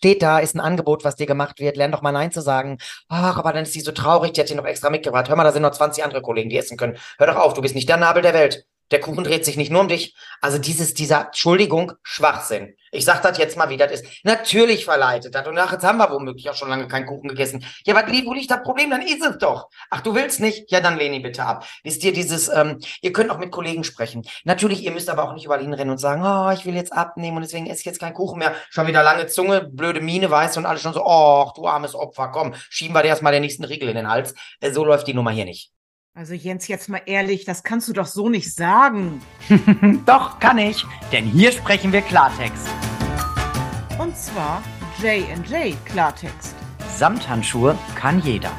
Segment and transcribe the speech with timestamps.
[0.00, 1.76] Steht da, ist ein Angebot, was dir gemacht wird.
[1.76, 2.78] Lern doch mal Nein zu sagen.
[3.08, 5.28] Ach, aber dann ist sie so traurig, die hat dir noch extra mitgebracht.
[5.28, 6.96] Hör mal, da sind noch 20 andere Kollegen, die essen können.
[7.18, 8.64] Hör doch auf, du bist nicht der Nabel der Welt.
[8.90, 10.14] Der Kuchen dreht sich nicht nur um dich.
[10.40, 12.74] Also dieses, dieser, Entschuldigung, Schwachsinn.
[12.92, 14.04] Ich sag das jetzt mal, wie das ist.
[14.24, 15.46] Natürlich verleitet das.
[15.46, 17.64] Und ach, jetzt haben wir womöglich auch schon lange keinen Kuchen gegessen.
[17.84, 18.90] Ja, was, liegt das Problem?
[18.90, 19.68] Dann ist es doch.
[19.90, 20.70] Ach, du willst nicht?
[20.72, 21.64] Ja, dann lehn ihn bitte ab.
[21.84, 24.26] Wisst ihr, dieses, ähm, ihr könnt auch mit Kollegen sprechen.
[24.44, 27.36] Natürlich, ihr müsst aber auch nicht überall hinrennen und sagen, oh, ich will jetzt abnehmen
[27.36, 28.54] und deswegen esse ich jetzt keinen Kuchen mehr.
[28.70, 32.28] Schon wieder lange Zunge, blöde Miene, weißt und alle schon so, oh, du armes Opfer,
[32.28, 34.34] komm, schieben wir dir erstmal den nächsten Riegel in den Hals.
[34.60, 35.70] Äh, so läuft die Nummer hier nicht.
[36.20, 39.22] Also Jens, jetzt mal ehrlich, das kannst du doch so nicht sagen.
[40.04, 42.68] doch, kann ich, denn hier sprechen wir Klartext.
[43.98, 44.62] Und zwar
[45.00, 46.54] J&J Klartext.
[46.94, 48.52] Samthandschuhe kann jeder.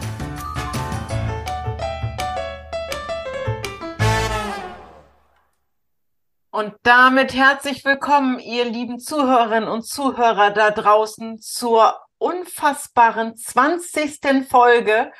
[6.49, 14.49] Und damit herzlich willkommen, ihr lieben Zuhörerinnen und Zuhörer da draußen, zur unfassbaren 20.
[14.49, 15.11] Folge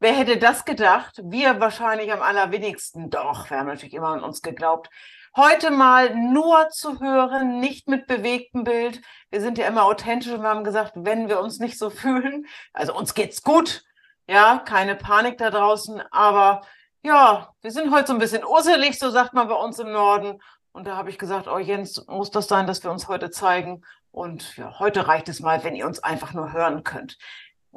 [0.00, 1.20] Wer hätte das gedacht?
[1.24, 3.10] Wir wahrscheinlich am allerwenigsten.
[3.10, 4.90] Doch, wir haben natürlich immer an uns geglaubt.
[5.36, 9.02] Heute mal nur zu hören, nicht mit bewegtem Bild.
[9.30, 12.46] Wir sind ja immer authentisch und wir haben gesagt, wenn wir uns nicht so fühlen,
[12.72, 13.82] also uns geht's gut,
[14.28, 16.62] ja, keine Panik da draußen, aber
[17.02, 20.40] ja, wir sind heute so ein bisschen usselig, so sagt man bei uns im Norden.
[20.70, 23.82] Und da habe ich gesagt, oh Jens, muss das sein, dass wir uns heute zeigen?
[24.12, 27.18] Und ja, heute reicht es mal, wenn ihr uns einfach nur hören könnt.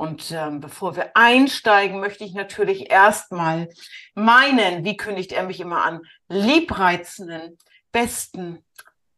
[0.02, 3.70] Und ähm, bevor wir einsteigen, möchte ich natürlich erstmal
[4.16, 7.60] meinen, wie kündigt er mich immer an, liebreizenden,
[7.92, 8.66] besten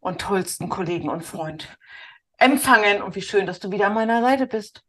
[0.02, 1.70] und tollsten Kollegen und Freund
[2.38, 3.02] empfangen.
[3.02, 4.84] Und wie schön, dass du wieder an meiner Seite bist.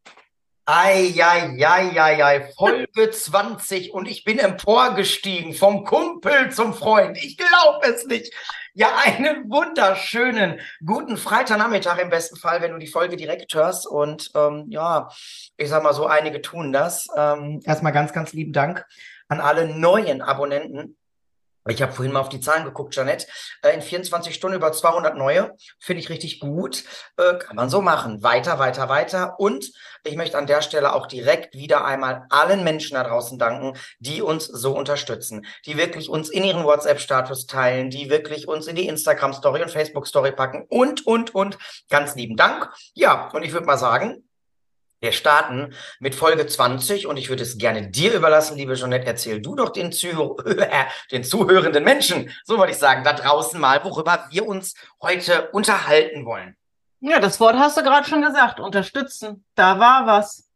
[0.64, 7.18] Eieieiei, Folge 20 und ich bin emporgestiegen vom Kumpel zum Freund.
[7.18, 8.34] Ich glaube es nicht.
[8.76, 13.86] Ja, einen wunderschönen guten Freitagnachmittag im besten Fall, wenn du die Folge direkt hörst.
[13.86, 15.10] Und ähm, ja,
[15.56, 17.06] ich sag mal so, einige tun das.
[17.16, 18.84] Ähm, erstmal ganz, ganz lieben Dank
[19.28, 20.96] an alle neuen Abonnenten.
[21.66, 23.26] Ich habe vorhin mal auf die Zahlen geguckt, Janette.
[23.62, 25.54] Äh, in 24 Stunden über 200 neue.
[25.78, 26.84] Finde ich richtig gut.
[27.16, 28.22] Äh, kann man so machen.
[28.22, 29.40] Weiter, weiter, weiter.
[29.40, 29.72] Und
[30.04, 34.20] ich möchte an der Stelle auch direkt wieder einmal allen Menschen da draußen danken, die
[34.20, 38.86] uns so unterstützen, die wirklich uns in ihren WhatsApp-Status teilen, die wirklich uns in die
[38.86, 41.56] Instagram-Story und Facebook-Story packen und, und, und.
[41.88, 42.70] Ganz lieben Dank.
[42.92, 44.22] Ja, und ich würde mal sagen,
[45.04, 49.06] wir starten mit Folge 20 und ich würde es gerne dir überlassen, liebe Jeanette.
[49.06, 50.38] Erzähl du doch den, Zuh
[51.12, 56.24] den zuhörenden Menschen, so wollte ich sagen, da draußen mal, worüber wir uns heute unterhalten
[56.24, 56.56] wollen.
[57.00, 58.60] Ja, das Wort hast du gerade schon gesagt.
[58.60, 59.44] Unterstützen.
[59.54, 60.48] Da war was.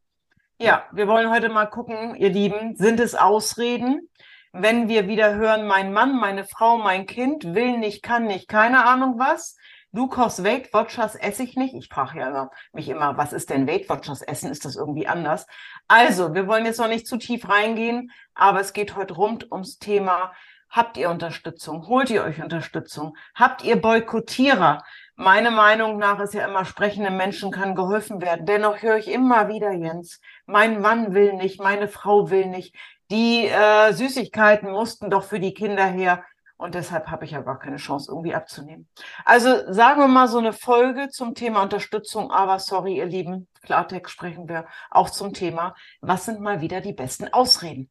[0.58, 4.08] Ja, wir wollen heute mal gucken, ihr Lieben, sind es Ausreden?
[4.54, 8.86] Wenn wir wieder hören, mein Mann, meine Frau, mein Kind will nicht, kann nicht, keine
[8.86, 9.57] Ahnung was
[9.92, 11.74] Du kochst Weight Watchers, esse ich nicht.
[11.74, 14.50] Ich frage ja immer, mich immer, was ist denn Weight Watchers essen?
[14.50, 15.46] Ist das irgendwie anders?
[15.88, 19.78] Also, wir wollen jetzt noch nicht zu tief reingehen, aber es geht heute rund ums
[19.78, 20.32] Thema,
[20.70, 21.86] habt ihr Unterstützung?
[21.88, 23.16] Holt ihr euch Unterstützung?
[23.34, 24.84] Habt ihr Boykottierer?
[25.16, 28.46] Meine Meinung nach ist ja immer, sprechenden Menschen kann geholfen werden.
[28.46, 32.74] Dennoch höre ich immer wieder, Jens, mein Mann will nicht, meine Frau will nicht.
[33.10, 36.24] Die äh, Süßigkeiten mussten doch für die Kinder her.
[36.58, 38.88] Und deshalb habe ich ja gar keine Chance, irgendwie abzunehmen.
[39.24, 42.32] Also sagen wir mal so eine Folge zum Thema Unterstützung.
[42.32, 45.76] Aber sorry, ihr Lieben, Klartext sprechen wir auch zum Thema.
[46.00, 47.88] Was sind mal wieder die besten Ausreden?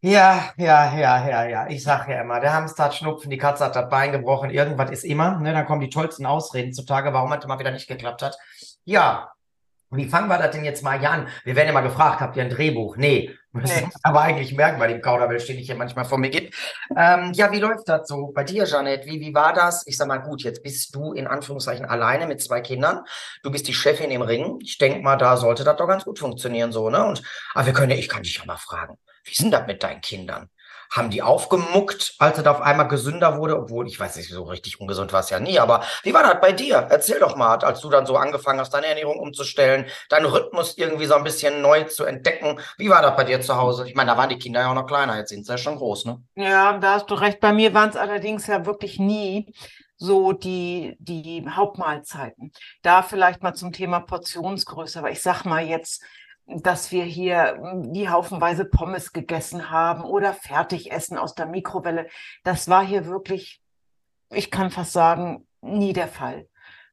[0.00, 1.66] Ja, ja, ja, ja, ja.
[1.68, 4.90] Ich sage ja immer, der Hamster hat Schnupfen, die Katze hat das Bein gebrochen, irgendwas
[4.90, 5.38] ist immer.
[5.38, 5.52] Ne?
[5.52, 8.38] Dann kommen die tollsten Ausreden zutage, warum es mal wieder nicht geklappt hat.
[8.84, 9.32] Ja,
[9.90, 11.28] wie fangen wir das denn jetzt mal hier an?
[11.44, 12.96] Wir werden ja mal gefragt, habt ihr ein Drehbuch?
[12.96, 13.36] Nee.
[13.52, 13.88] Das nee.
[14.02, 16.54] aber eigentlich merken bei dem Kauderwelsch, den ich hier manchmal vor mir gibt.
[16.94, 19.06] Ähm, ja, wie läuft das so bei dir, Janet?
[19.06, 19.86] Wie, wie war das?
[19.86, 23.00] Ich sag mal, gut, jetzt bist du in Anführungszeichen alleine mit zwei Kindern.
[23.42, 24.58] Du bist die Chefin im Ring.
[24.60, 27.04] Ich denke mal, da sollte das doch ganz gut funktionieren, so, ne?
[27.06, 27.22] Und,
[27.54, 30.00] aber wir können ja, ich kann dich ja mal fragen, wie sind das mit deinen
[30.00, 30.50] Kindern?
[30.90, 34.80] Haben die aufgemuckt, als es auf einmal gesünder wurde, obwohl ich weiß nicht, so richtig
[34.80, 36.86] ungesund war es ja nie, aber wie war das bei dir?
[36.90, 41.06] Erzähl doch mal, als du dann so angefangen hast, deine Ernährung umzustellen, deinen Rhythmus irgendwie
[41.06, 42.58] so ein bisschen neu zu entdecken.
[42.78, 43.86] Wie war das bei dir zu Hause?
[43.86, 45.76] Ich meine, da waren die Kinder ja auch noch kleiner, jetzt sind sie ja schon
[45.76, 46.22] groß, ne?
[46.34, 47.40] Ja, da hast du recht.
[47.40, 49.52] Bei mir waren es allerdings ja wirklich nie
[49.96, 52.52] so die, die Hauptmahlzeiten.
[52.82, 56.02] Da vielleicht mal zum Thema Portionsgröße, aber ich sag mal jetzt,
[56.46, 62.06] dass wir hier hm, die haufenweise Pommes gegessen haben oder Fertigessen aus der Mikrowelle.
[62.44, 63.60] Das war hier wirklich,
[64.30, 66.48] ich kann fast sagen, nie der Fall.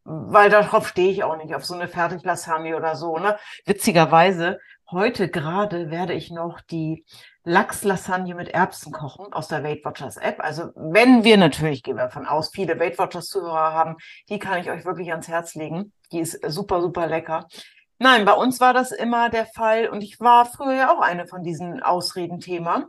[0.05, 3.17] Weil darauf stehe ich auch nicht, auf so eine Fertiglasagne oder so.
[3.17, 3.37] Ne?
[3.65, 4.59] Witzigerweise,
[4.91, 7.05] heute gerade werde ich noch die
[7.45, 10.39] Lachslasagne mit Erbsen kochen aus der Weight Watchers App.
[10.39, 13.95] Also wenn wir natürlich, gehen wir davon aus, viele Weight Watchers Zuhörer haben,
[14.29, 15.93] die kann ich euch wirklich ans Herz legen.
[16.11, 17.47] Die ist super, super lecker.
[17.99, 21.27] Nein, bei uns war das immer der Fall und ich war früher ja auch eine
[21.27, 22.87] von diesen Ausredenthema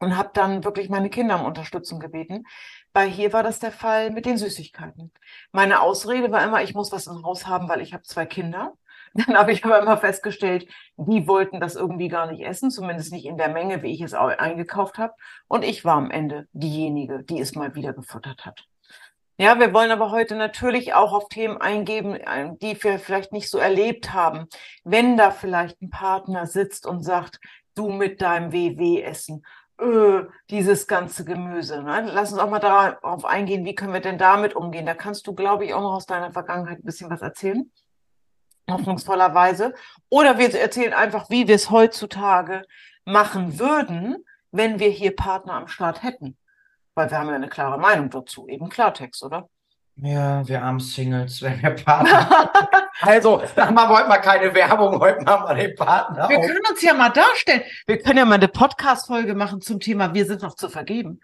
[0.00, 2.46] und habe dann wirklich meine Kinder um Unterstützung gebeten.
[2.92, 5.12] Bei hier war das der Fall mit den Süßigkeiten.
[5.52, 8.74] Meine Ausrede war immer, ich muss was im Haus haben, weil ich habe zwei Kinder.
[9.14, 13.26] Dann habe ich aber immer festgestellt, die wollten das irgendwie gar nicht essen, zumindest nicht
[13.26, 15.14] in der Menge, wie ich es eingekauft habe.
[15.46, 18.66] Und ich war am Ende diejenige, die es mal wieder gefuttert hat.
[19.36, 22.18] Ja, wir wollen aber heute natürlich auch auf Themen eingeben,
[22.62, 24.46] die wir vielleicht nicht so erlebt haben.
[24.84, 27.40] Wenn da vielleicht ein Partner sitzt und sagt,
[27.74, 29.44] du mit deinem WW-Essen,
[29.80, 31.82] öh, dieses ganze Gemüse.
[31.82, 32.10] Ne?
[32.14, 34.86] Lass uns auch mal darauf eingehen, wie können wir denn damit umgehen.
[34.86, 37.70] Da kannst du, glaube ich, auch noch aus deiner Vergangenheit ein bisschen was erzählen
[38.70, 39.74] hoffnungsvollerweise.
[40.08, 42.62] Oder wir erzählen einfach, wie wir es heutzutage
[43.04, 46.36] machen würden, wenn wir hier Partner am Start hätten.
[46.94, 49.48] Weil wir haben ja eine klare Meinung dazu, eben Klartext, oder?
[49.96, 52.50] Ja, wir armen Singles, wenn wir Partner.
[53.00, 56.28] also, machen wir heute mal keine Werbung, heute machen wir den Partner.
[56.28, 57.62] Wir können uns ja mal darstellen.
[57.86, 61.20] Wir können ja mal eine Podcast-Folge machen zum Thema Wir sind noch zu vergeben.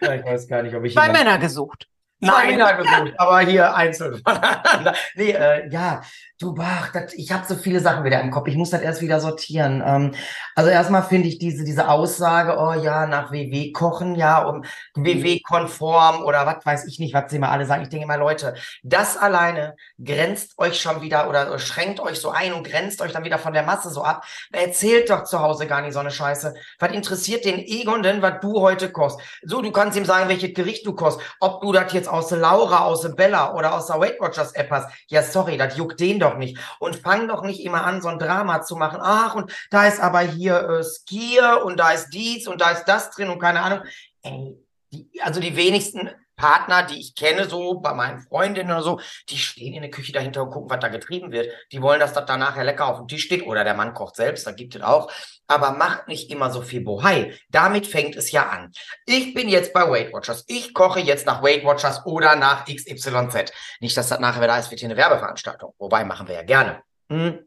[0.00, 0.94] ja, ich weiß gar nicht, ob ich.
[0.94, 1.88] Zwei Männer gesucht.
[2.20, 4.94] Nein, gesucht, aber hier einzeln voneinander.
[5.14, 6.00] Nee, äh, ja,
[6.44, 8.46] du, ach, das, ich habe so viele Sachen wieder im Kopf.
[8.48, 9.82] Ich muss das erst wieder sortieren.
[9.84, 10.14] Ähm,
[10.54, 14.64] also erstmal finde ich diese, diese Aussage, oh ja, nach WW kochen, ja, um
[14.94, 17.82] WW-konform oder was weiß ich nicht, was sie mal alle sagen.
[17.82, 22.52] Ich denke immer, Leute, das alleine grenzt euch schon wieder oder schränkt euch so ein
[22.52, 24.24] und grenzt euch dann wieder von der Masse so ab.
[24.52, 26.54] Erzählt doch zu Hause gar nicht so eine Scheiße.
[26.78, 29.18] Was interessiert den Egon denn, was du heute kochst?
[29.42, 31.18] So, du kannst ihm sagen, welches Gericht du kochst.
[31.40, 34.52] Ob du das jetzt aus der Laura, aus der Bella oder aus der Weight Watchers
[34.52, 34.90] App hast.
[35.08, 36.58] Ja, sorry, das juckt den doch nicht.
[36.78, 39.00] Und fang doch nicht immer an, so ein Drama zu machen.
[39.02, 42.84] Ach, und da ist aber hier äh, Skier und da ist dies und da ist
[42.84, 43.80] das drin und keine Ahnung.
[44.22, 44.56] Ey,
[44.92, 49.38] die, also die wenigsten Partner, die ich kenne, so bei meinen Freundinnen oder so, die
[49.38, 51.52] stehen in der Küche dahinter und gucken, was da getrieben wird.
[51.72, 54.16] Die wollen, dass das da nachher lecker auf dem Tisch steht oder der Mann kocht
[54.16, 55.10] selbst, da gibt es auch.
[55.46, 57.34] Aber macht nicht immer so viel Bohai.
[57.50, 58.72] Damit fängt es ja an.
[59.06, 60.44] Ich bin jetzt bei Weight Watchers.
[60.48, 63.52] Ich koche jetzt nach Weight Watchers oder nach XYZ.
[63.80, 65.74] Nicht, dass das nachher wieder ist, wird hier eine Werbeveranstaltung.
[65.78, 66.82] Wobei, machen wir ja gerne.
[67.10, 67.46] Hm.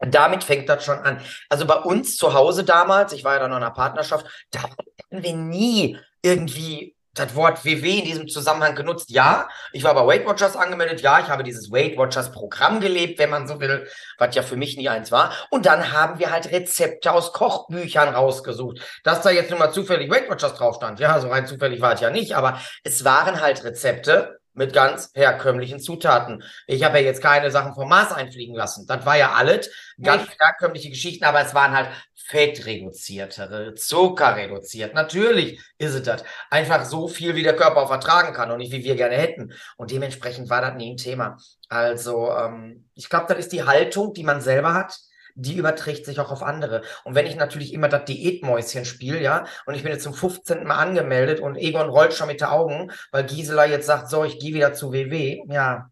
[0.00, 1.20] Damit fängt das schon an.
[1.48, 4.62] Also bei uns zu Hause damals, ich war ja dann noch in einer Partnerschaft, da
[4.62, 9.10] hatten wir nie irgendwie das Wort WW in diesem Zusammenhang genutzt.
[9.10, 11.00] Ja, ich war bei Weight Watchers angemeldet.
[11.00, 13.88] Ja, ich habe dieses Weight Watchers Programm gelebt, wenn man so will,
[14.18, 15.32] was ja für mich nie eins war.
[15.50, 18.80] Und dann haben wir halt Rezepte aus Kochbüchern rausgesucht.
[19.04, 21.00] Dass da jetzt nur mal zufällig Weight Watchers drauf stand.
[21.00, 25.10] Ja, so rein zufällig war es ja nicht, aber es waren halt Rezepte, mit ganz
[25.14, 26.42] herkömmlichen Zutaten.
[26.66, 28.86] Ich habe ja jetzt keine Sachen vom Mars einfliegen lassen.
[28.88, 29.70] Das war ja alles
[30.02, 30.40] ganz Nicht.
[30.40, 31.88] herkömmliche Geschichten, aber es waren halt
[32.26, 34.94] fettreduziertere, zuckerreduziert.
[34.94, 36.24] Natürlich ist es das.
[36.50, 39.54] Einfach so viel, wie der Körper auch vertragen kann und nicht, wie wir gerne hätten.
[39.76, 41.38] Und dementsprechend war das nie ein Thema.
[41.68, 44.98] Also, ähm, ich glaube, das ist die Haltung, die man selber hat
[45.38, 46.82] die überträgt sich auch auf andere.
[47.04, 50.64] Und wenn ich natürlich immer das Diätmäuschen spiele, ja, und ich bin jetzt zum 15.
[50.64, 54.38] Mal angemeldet und Egon rollt schon mit den Augen, weil Gisela jetzt sagt, so, ich
[54.40, 55.90] gehe wieder zu WW, ja,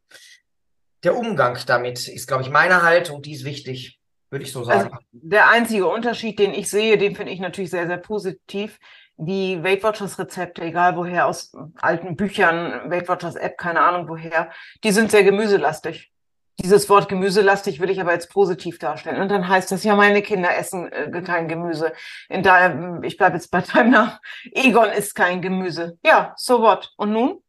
[1.05, 4.01] der Umgang damit ist, glaube ich, meine Haltung, die ist wichtig,
[4.31, 4.93] würde ich so also sagen.
[4.93, 8.79] Also der einzige Unterschied, den ich sehe, den finde ich natürlich sehr, sehr positiv.
[9.17, 14.51] Die Weight Watchers Rezepte, egal woher, aus alten Büchern, Weight Watchers App, keine Ahnung woher,
[14.83, 16.11] die sind sehr gemüselastig.
[16.61, 19.21] Dieses Wort gemüselastig will ich aber jetzt positiv darstellen.
[19.21, 21.93] Und dann heißt das ja, meine Kinder essen äh, kein Gemüse.
[22.29, 24.19] In daher, ich bleibe jetzt bei deinem Namen.
[24.53, 25.99] Egon isst kein Gemüse.
[26.05, 26.93] Ja, so what?
[26.97, 27.43] Und nun?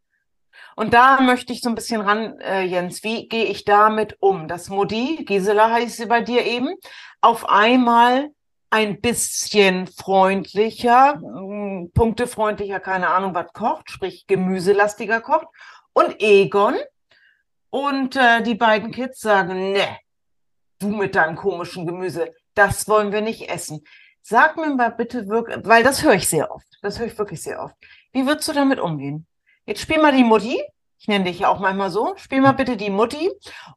[0.75, 4.47] Und da möchte ich so ein bisschen ran, äh, Jens, wie gehe ich damit um?
[4.47, 6.75] Dass Modi, Gisela heißt sie bei dir eben,
[7.19, 8.29] auf einmal
[8.69, 15.47] ein bisschen freundlicher, hm, punktefreundlicher, keine Ahnung, was kocht, sprich gemüselastiger kocht.
[15.93, 16.75] Und Egon,
[17.69, 19.97] und äh, die beiden Kids sagen, ne,
[20.79, 23.83] du mit deinem komischen Gemüse, das wollen wir nicht essen.
[24.21, 26.67] Sag mir mal bitte wirklich, weil das höre ich sehr oft.
[26.81, 27.75] Das höre ich wirklich sehr oft.
[28.11, 29.25] Wie würdest du damit umgehen?
[29.65, 30.61] Jetzt spiel mal die Mutti.
[30.99, 32.13] Ich nenne dich ja auch manchmal so.
[32.17, 33.31] Spiel mal bitte die Mutti.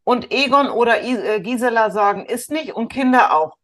[0.04, 3.56] Und Egon oder äh, Gisela sagen, ist nicht und Kinder auch.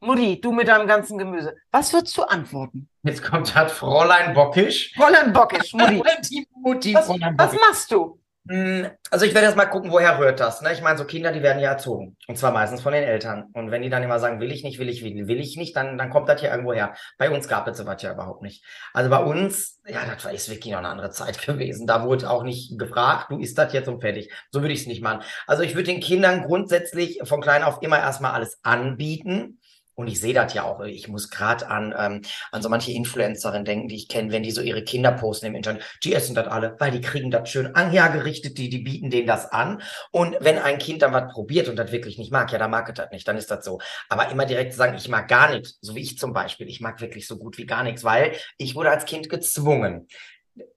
[0.00, 1.56] Mutti, du mit deinem ganzen Gemüse.
[1.70, 2.88] Was würdest du antworten?
[3.02, 4.92] Jetzt kommt halt Fräulein Bockisch.
[4.94, 6.02] Fräulein Bockisch, Mutti.
[6.30, 7.08] die Mutti, was.
[7.08, 8.19] Was machst du?
[8.48, 10.62] Hm, also ich werde jetzt mal gucken, woher rührt das.
[10.62, 10.72] Ne?
[10.72, 12.16] Ich meine, so Kinder, die werden ja erzogen.
[12.26, 13.50] Und zwar meistens von den Eltern.
[13.52, 15.76] Und wenn die dann immer sagen, will ich nicht, will ich, will, will ich nicht,
[15.76, 16.94] dann, dann kommt das hier irgendwo her.
[17.18, 18.64] Bei uns gab es sowas ja überhaupt nicht.
[18.94, 21.86] Also bei uns, ja, das war ist wirklich noch eine andere Zeit gewesen.
[21.86, 24.32] Da wurde auch nicht gefragt, du isst das jetzt und fertig.
[24.50, 25.22] So würde ich es nicht machen.
[25.46, 29.59] Also ich würde den Kindern grundsätzlich von klein auf immer erstmal alles anbieten
[30.00, 30.80] Und ich sehe das ja auch.
[30.80, 34.50] Ich muss gerade an, ähm, an so manche Influencerinnen denken, die ich kenne, wenn die
[34.50, 35.82] so ihre Kinder posten im Internet.
[36.02, 39.52] Die essen das alle, weil die kriegen das schön angerichtet, die, die bieten denen das
[39.52, 39.82] an.
[40.10, 42.88] Und wenn ein Kind dann was probiert und das wirklich nicht mag, ja, dann mag
[42.88, 43.78] es das nicht, dann ist das so.
[44.08, 46.68] Aber immer direkt sagen, ich mag gar nichts, so wie ich zum Beispiel.
[46.68, 50.06] Ich mag wirklich so gut wie gar nichts, weil ich wurde als Kind gezwungen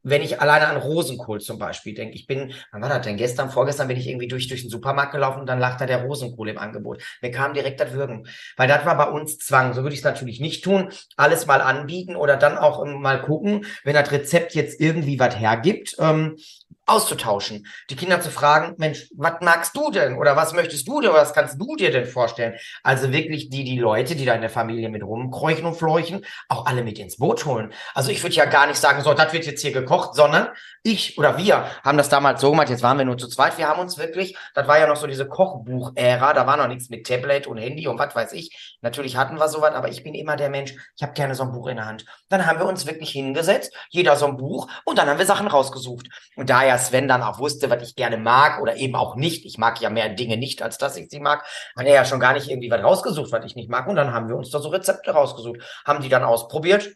[0.03, 3.17] wenn ich alleine an Rosenkohl zum Beispiel denke, ich bin, wann war das denn?
[3.17, 6.03] Gestern, vorgestern bin ich irgendwie durch, durch den Supermarkt gelaufen und dann lag da der
[6.03, 7.01] Rosenkohl im Angebot.
[7.21, 8.27] Mir kam direkt das Würgen.
[8.57, 9.73] Weil das war bei uns Zwang.
[9.73, 10.89] So würde ich es natürlich nicht tun.
[11.15, 15.95] Alles mal anbieten oder dann auch mal gucken, wenn das Rezept jetzt irgendwie was hergibt.
[15.99, 16.35] Ähm,
[16.85, 21.11] auszutauschen, die Kinder zu fragen, Mensch, was magst du denn oder was möchtest du denn
[21.11, 22.55] oder was kannst du dir denn vorstellen?
[22.83, 26.65] Also wirklich die, die Leute, die da in der Familie mit rumkreuchen und fleuchen, auch
[26.65, 27.73] alle mit ins Boot holen.
[27.93, 30.49] Also ich würde ja gar nicht sagen, so, das wird jetzt hier gekocht, sondern
[30.83, 33.69] ich oder wir haben das damals so gemacht, jetzt waren wir nur zu zweit, wir
[33.69, 37.07] haben uns wirklich, das war ja noch so diese Kochbuch-Ära, da war noch nichts mit
[37.07, 38.77] Tablet und Handy und was weiß ich.
[38.81, 41.53] Natürlich hatten wir sowas, aber ich bin immer der Mensch, ich habe gerne so ein
[41.53, 42.05] Buch in der Hand.
[42.27, 45.47] Dann haben wir uns wirklich hingesetzt, jeder so ein Buch und dann haben wir Sachen
[45.47, 46.09] rausgesucht.
[46.35, 49.45] Und da ja Sven dann auch wusste, was ich gerne mag oder eben auch nicht,
[49.45, 51.43] ich mag ja mehr Dinge nicht, als dass ich sie mag,
[51.75, 53.87] hat er ja schon gar nicht irgendwie was rausgesucht, was ich nicht mag.
[53.87, 56.95] Und dann haben wir uns da so Rezepte rausgesucht, haben die dann ausprobiert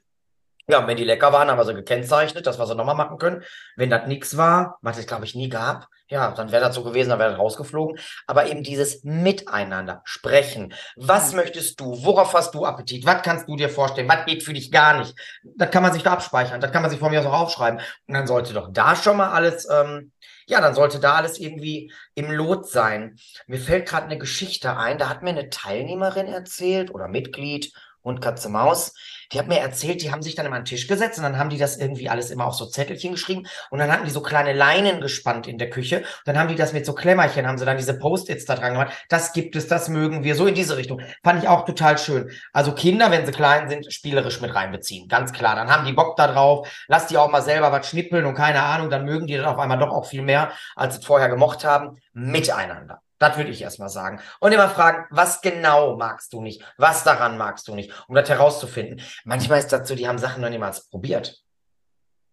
[0.70, 3.44] ja, wenn die lecker waren, haben wir sie gekennzeichnet, dass wir sie nochmal machen können.
[3.78, 6.84] Wenn das nichts war, was es, glaube ich, nie gab, ja, dann wäre das so
[6.84, 8.00] gewesen, dann wäre das rausgeflogen.
[8.28, 10.74] Aber eben dieses Miteinander, sprechen.
[10.96, 11.38] Was mhm.
[11.38, 12.04] möchtest du?
[12.04, 13.06] Worauf hast du Appetit?
[13.06, 14.10] Was kannst du dir vorstellen?
[14.10, 15.16] Was geht für dich gar nicht?
[15.44, 16.60] Das kann man sich da abspeichern.
[16.60, 17.80] Das kann man sich von mir aus auch aufschreiben.
[18.08, 20.12] Und dann sollte doch da schon mal alles, ähm,
[20.48, 23.18] ja, dann sollte da alles irgendwie im Lot sein.
[23.48, 24.98] Mir fällt gerade eine Geschichte ein.
[24.98, 27.74] Da hat mir eine Teilnehmerin erzählt oder Mitglied
[28.08, 28.94] und Katze Maus
[29.32, 31.38] die hat mir erzählt, die haben sich dann immer an den Tisch gesetzt und dann
[31.38, 34.22] haben die das irgendwie alles immer auf so Zettelchen geschrieben und dann hatten die so
[34.22, 35.98] kleine Leinen gespannt in der Küche.
[36.00, 38.74] Und dann haben die das mit so Klemmerchen, haben sie dann diese Post-its da dran
[38.74, 38.94] gemacht.
[39.10, 41.02] Das gibt es, das mögen wir, so in diese Richtung.
[41.24, 42.32] Fand ich auch total schön.
[42.54, 45.08] Also Kinder, wenn sie klein sind, spielerisch mit reinbeziehen.
[45.08, 45.56] Ganz klar.
[45.56, 46.68] Dann haben die Bock da drauf.
[46.88, 49.60] Lass die auch mal selber was schnippeln und keine Ahnung, dann mögen die das auf
[49.60, 51.98] einmal doch auch viel mehr, als sie vorher gemocht haben.
[52.14, 53.02] Miteinander.
[53.20, 54.20] Das würde ich erstmal sagen.
[54.40, 56.64] Und immer fragen, was genau magst du nicht?
[56.78, 57.92] Was daran magst du nicht?
[58.08, 59.02] Um das herauszufinden.
[59.26, 61.42] Manchmal ist das so, die haben Sachen noch niemals probiert.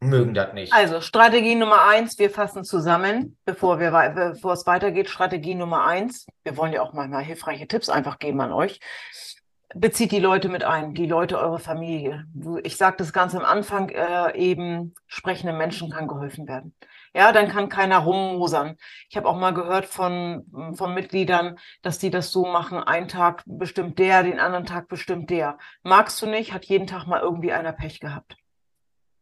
[0.00, 0.72] Mögen das nicht.
[0.72, 5.08] Also Strategie Nummer eins, wir fassen zusammen, bevor, wir, bevor es weitergeht.
[5.08, 8.80] Strategie Nummer eins, wir wollen ja auch manchmal hilfreiche Tipps einfach geben an euch.
[9.74, 12.26] Bezieht die Leute mit ein, die Leute eurer Familie.
[12.62, 16.74] Ich sage das ganz am Anfang, äh, eben sprechenden Menschen kann geholfen werden.
[17.14, 18.76] Ja, dann kann keiner rummosern.
[19.08, 20.44] Ich habe auch mal gehört von,
[20.76, 25.30] von Mitgliedern, dass die das so machen, einen Tag bestimmt der, den anderen Tag bestimmt
[25.30, 25.58] der.
[25.82, 28.36] Magst du nicht, hat jeden Tag mal irgendwie einer Pech gehabt.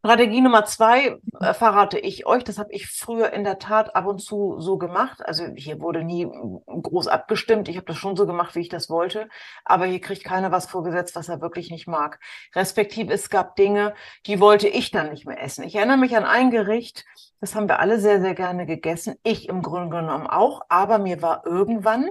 [0.05, 2.43] Strategie Nummer zwei äh, verrate ich euch.
[2.43, 5.25] Das habe ich früher in der Tat ab und zu so gemacht.
[5.25, 6.27] Also hier wurde nie
[6.67, 7.69] groß abgestimmt.
[7.69, 9.29] Ich habe das schon so gemacht, wie ich das wollte.
[9.63, 12.19] Aber hier kriegt keiner was vorgesetzt, was er wirklich nicht mag.
[12.53, 13.93] Respektive es gab Dinge,
[14.25, 15.63] die wollte ich dann nicht mehr essen.
[15.63, 17.05] Ich erinnere mich an ein Gericht,
[17.39, 19.15] das haben wir alle sehr, sehr gerne gegessen.
[19.23, 20.63] Ich im Grunde genommen auch.
[20.67, 22.09] Aber mir war irgendwann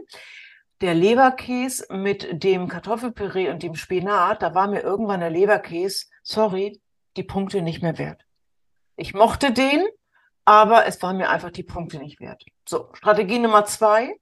[0.80, 6.80] der Leberkäse mit dem Kartoffelpüree und dem Spinat, da war mir irgendwann der Leberkäse, sorry,
[7.16, 8.24] die Punkte nicht mehr wert.
[8.96, 9.84] Ich mochte den,
[10.44, 12.44] aber es war mir einfach die Punkte nicht wert.
[12.68, 14.14] So, Strategie Nummer zwei.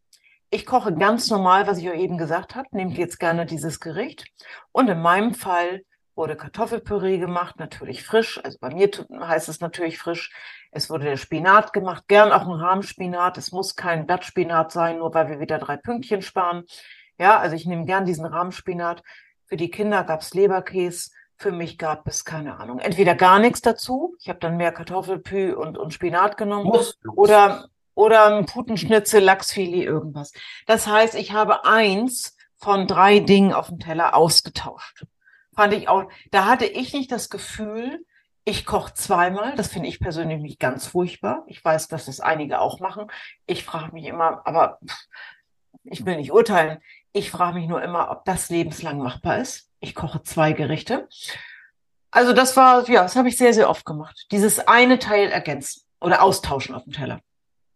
[0.51, 2.69] Ich koche ganz normal, was ich euch eben gesagt habe.
[2.73, 4.27] Nehmt jetzt gerne dieses Gericht.
[4.73, 5.83] Und in meinem Fall
[6.17, 8.43] wurde Kartoffelpüree gemacht, natürlich frisch.
[8.45, 10.33] Also bei mir heißt es natürlich frisch.
[10.73, 13.39] Es wurde der Spinat gemacht, gern auch ein Rahmspinat.
[13.39, 16.65] Es muss kein Blattspinat sein, nur weil wir wieder drei Pünktchen sparen.
[17.19, 19.03] Ja, also ich nehme gern diesen Rahmspinat.
[19.47, 22.81] Für die Kinder gab's Leberkäse für mich gab es keine Ahnung.
[22.81, 26.71] Entweder gar nichts dazu, ich habe dann mehr Kartoffelpü und, und Spinat genommen,
[27.17, 30.33] oder, oder ein Putenschnitzel, Lachsfilet, irgendwas.
[30.67, 35.07] Das heißt, ich habe eins von drei Dingen auf dem Teller ausgetauscht.
[35.57, 38.05] Fand ich auch, da hatte ich nicht das Gefühl,
[38.45, 39.55] ich koche zweimal.
[39.55, 41.45] Das finde ich persönlich nicht ganz furchtbar.
[41.47, 43.07] Ich weiß, dass das einige auch machen.
[43.47, 44.79] Ich frage mich immer, aber
[45.85, 46.83] ich will nicht urteilen.
[47.13, 51.09] Ich frage mich nur immer, ob das lebenslang machbar ist ich koche zwei Gerichte.
[52.11, 54.27] Also das war, ja, das habe ich sehr, sehr oft gemacht.
[54.31, 57.21] Dieses eine Teil ergänzen oder austauschen auf dem Teller.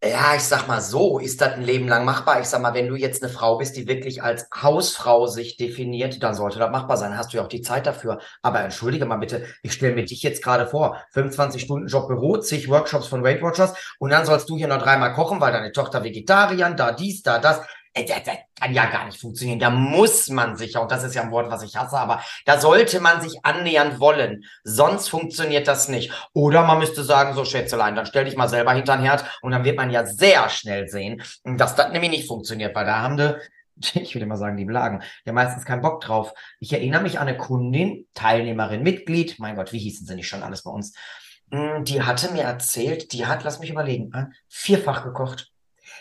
[0.07, 2.39] Ja, ich sag mal so, ist das ein Leben lang machbar?
[2.39, 6.23] Ich sag mal, wenn du jetzt eine Frau bist, die wirklich als Hausfrau sich definiert,
[6.23, 7.17] dann sollte das machbar sein.
[7.17, 8.19] Hast du ja auch die Zeit dafür.
[8.43, 12.37] Aber entschuldige mal bitte, ich stelle mir dich jetzt gerade vor, 25 Stunden Job Büro,
[12.37, 15.73] zig Workshops von Weight Watchers und dann sollst du hier noch dreimal kochen, weil deine
[15.73, 17.63] Tochter Vegetarier, da dies, da das.
[17.95, 19.59] Äh, das, das kann ja gar nicht funktionieren.
[19.59, 22.61] Da muss man sich, auch das ist ja ein Wort, was ich hasse, aber da
[22.61, 24.45] sollte man sich annähern wollen.
[24.65, 26.13] Sonst funktioniert das nicht.
[26.35, 29.53] Oder man müsste sagen, so Schätzelein, dann stell dich mal selber hinter den Herd und
[29.53, 33.19] dann wird man ja sehr schnell sehen, dass das nämlich nicht funktioniert, weil da haben
[33.19, 33.41] wir
[33.95, 36.33] ich würde immer sagen, die Blagen, ja meistens keinen Bock drauf.
[36.61, 40.43] Ich erinnere mich an eine Kundin, Teilnehmerin, Mitglied, mein Gott, wie hießen sie nicht schon
[40.43, 40.95] alles bei uns?
[41.51, 45.51] Hm, die hatte mir erzählt, die hat, lass mich überlegen, äh, vierfach gekocht.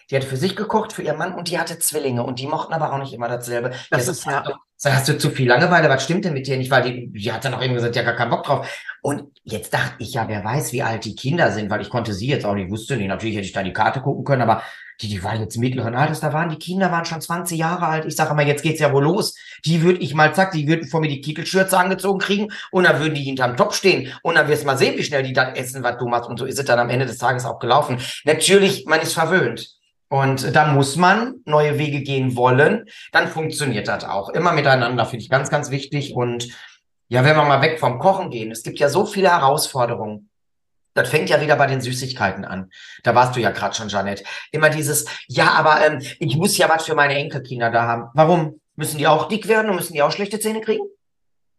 [0.10, 2.74] Die hatte für sich gekocht, für ihren Mann und die hatte Zwillinge und die mochten
[2.74, 3.72] aber auch nicht immer dasselbe.
[3.90, 4.44] Das ist ja.
[4.76, 5.88] Sag, hast du zu viel Langeweile?
[5.88, 6.70] Was stimmt denn mit dir nicht?
[6.70, 8.68] Weil die, die hat dann auch eben gesagt, ja, gar keinen Bock drauf.
[9.02, 12.14] Und jetzt dachte ich ja, wer weiß, wie alt die Kinder sind, weil ich konnte
[12.14, 13.08] sie jetzt auch nicht, wusste nicht.
[13.08, 14.62] Natürlich hätte ich da die Karte gucken können, aber
[15.02, 18.06] die, die waren jetzt mittleren Alters, da waren die Kinder waren schon 20 Jahre alt.
[18.06, 19.36] Ich sage mal, jetzt geht's ja wohl los.
[19.66, 23.00] Die würde ich mal, zack, die würden vor mir die Kittelschürze angezogen kriegen und dann
[23.00, 25.58] würden die hinterm Top stehen und dann wirst du mal sehen, wie schnell die das
[25.58, 26.30] essen, was du machst.
[26.30, 28.00] Und so ist es dann am Ende des Tages auch gelaufen.
[28.26, 29.78] Natürlich, man ist verwöhnt.
[30.14, 32.86] Und da muss man neue Wege gehen wollen.
[33.12, 34.30] Dann funktioniert das auch.
[34.30, 36.14] Immer miteinander finde ich ganz, ganz wichtig.
[36.14, 36.50] Und
[37.08, 40.30] ja, wenn wir mal weg vom Kochen gehen, es gibt ja so viele Herausforderungen.
[40.94, 42.70] Das fängt ja wieder bei den Süßigkeiten an.
[43.02, 44.24] Da warst du ja gerade schon, Janet.
[44.52, 48.12] Immer dieses, ja, aber ähm, ich muss ja was für meine Enkelkinder da haben.
[48.14, 48.62] Warum?
[48.76, 50.84] Müssen die auch dick werden und müssen die auch schlechte Zähne kriegen?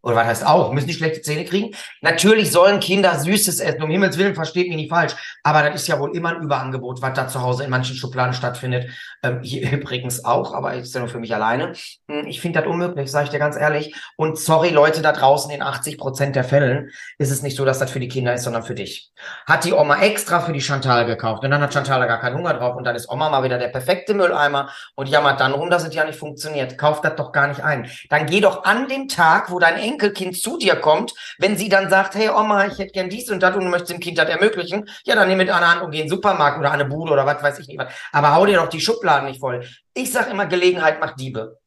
[0.04, 1.74] Oder was heißt auch, müssen die schlechte Zähne kriegen?
[2.02, 5.14] Natürlich sollen Kinder Süßes essen, um Himmels Willen, versteht mich nicht falsch.
[5.42, 8.34] Aber das ist ja wohl immer ein Überangebot, was da zu Hause in manchen Schubladen
[8.34, 8.90] stattfindet.
[9.22, 11.72] Ähm, hier übrigens auch, aber ist ja nur für mich alleine.
[12.08, 13.94] Hm, ich finde das unmöglich, sage ich dir ganz ehrlich.
[14.16, 17.78] Und sorry, Leute da draußen, in 80 Prozent der Fällen ist es nicht so, dass
[17.78, 19.10] das für die Kinder ist, sondern für dich.
[19.46, 22.36] Hat die Oma extra für die Chantal gekauft und dann hat Chantal da gar keinen
[22.36, 25.70] Hunger drauf und dann ist Oma mal wieder der perfekte Mülleimer und jammert dann rum,
[25.70, 26.76] dass es ja nicht funktioniert.
[26.76, 27.88] Kauft das doch gar nicht ein.
[28.10, 31.88] Dann geh doch an dem Tag, wo dein Enkelkind zu dir kommt, wenn sie dann
[31.88, 34.28] sagt, hey Oma, ich hätte gern dies und das und du möchtest dem Kind das
[34.28, 37.12] ermöglichen, ja, dann nimm mit einer Hand und geh in den Supermarkt oder eine Bude
[37.12, 37.92] oder was weiß ich nicht was.
[38.12, 39.66] Aber hau dir doch die Schubladen nicht voll.
[39.94, 41.58] Ich sag immer, Gelegenheit macht Diebe.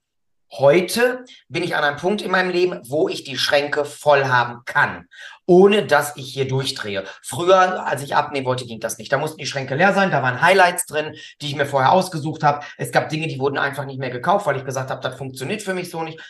[0.53, 4.61] Heute bin ich an einem Punkt in meinem Leben, wo ich die Schränke voll haben
[4.63, 5.07] kann,
[5.45, 7.03] ohne dass ich hier durchdrehe.
[7.21, 9.11] Früher, als ich abnehmen wollte, ging das nicht.
[9.11, 12.43] Da mussten die Schränke leer sein, da waren Highlights drin, die ich mir vorher ausgesucht
[12.43, 12.65] habe.
[12.77, 15.61] Es gab Dinge, die wurden einfach nicht mehr gekauft, weil ich gesagt habe, das funktioniert
[15.61, 16.21] für mich so nicht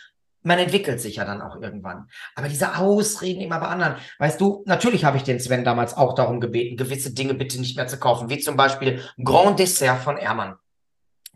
[0.48, 2.08] man entwickelt sich ja dann auch irgendwann.
[2.34, 6.14] Aber diese Ausreden immer bei anderen, weißt du, natürlich habe ich den Sven damals auch
[6.14, 10.16] darum gebeten, gewisse Dinge bitte nicht mehr zu kaufen, wie zum Beispiel Grand Dessert von
[10.16, 10.56] Ermann.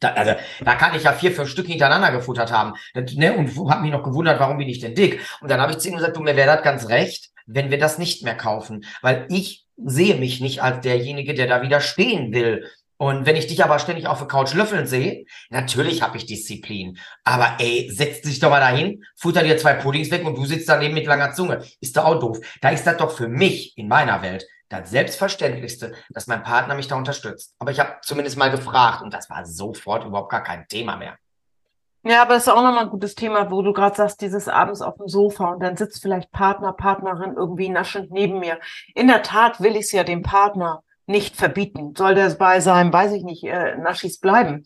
[0.00, 0.32] Da, also,
[0.64, 2.72] da kann ich ja vier, fünf Stück hintereinander gefuttert haben.
[2.94, 5.20] Das, ne, und habe mich noch gewundert, warum bin ich denn dick?
[5.42, 7.78] Und dann habe ich zu ihm gesagt, du, mir wäre das ganz recht, wenn wir
[7.78, 8.84] das nicht mehr kaufen.
[9.02, 12.66] Weil ich sehe mich nicht als derjenige, der da widerstehen will.
[13.02, 17.00] Und wenn ich dich aber ständig auf der Couch löffeln sehe, natürlich habe ich Disziplin.
[17.24, 20.68] Aber ey, setz dich doch mal dahin, futter dir zwei Puddings weg und du sitzt
[20.68, 21.64] daneben mit langer Zunge.
[21.80, 22.38] Ist doch auch doof.
[22.60, 26.86] Da ist das doch für mich in meiner Welt das Selbstverständlichste, dass mein Partner mich
[26.86, 27.56] da unterstützt.
[27.58, 31.16] Aber ich habe zumindest mal gefragt und das war sofort überhaupt gar kein Thema mehr.
[32.04, 34.80] Ja, aber das ist auch nochmal ein gutes Thema, wo du gerade sagst, dieses abends
[34.80, 38.60] auf dem Sofa und dann sitzt vielleicht Partner, Partnerin irgendwie naschend neben mir.
[38.94, 41.94] In der Tat will ich es ja dem Partner nicht verbieten.
[41.96, 44.64] Soll das bei seinem, weiß ich nicht, äh, Naschis bleiben?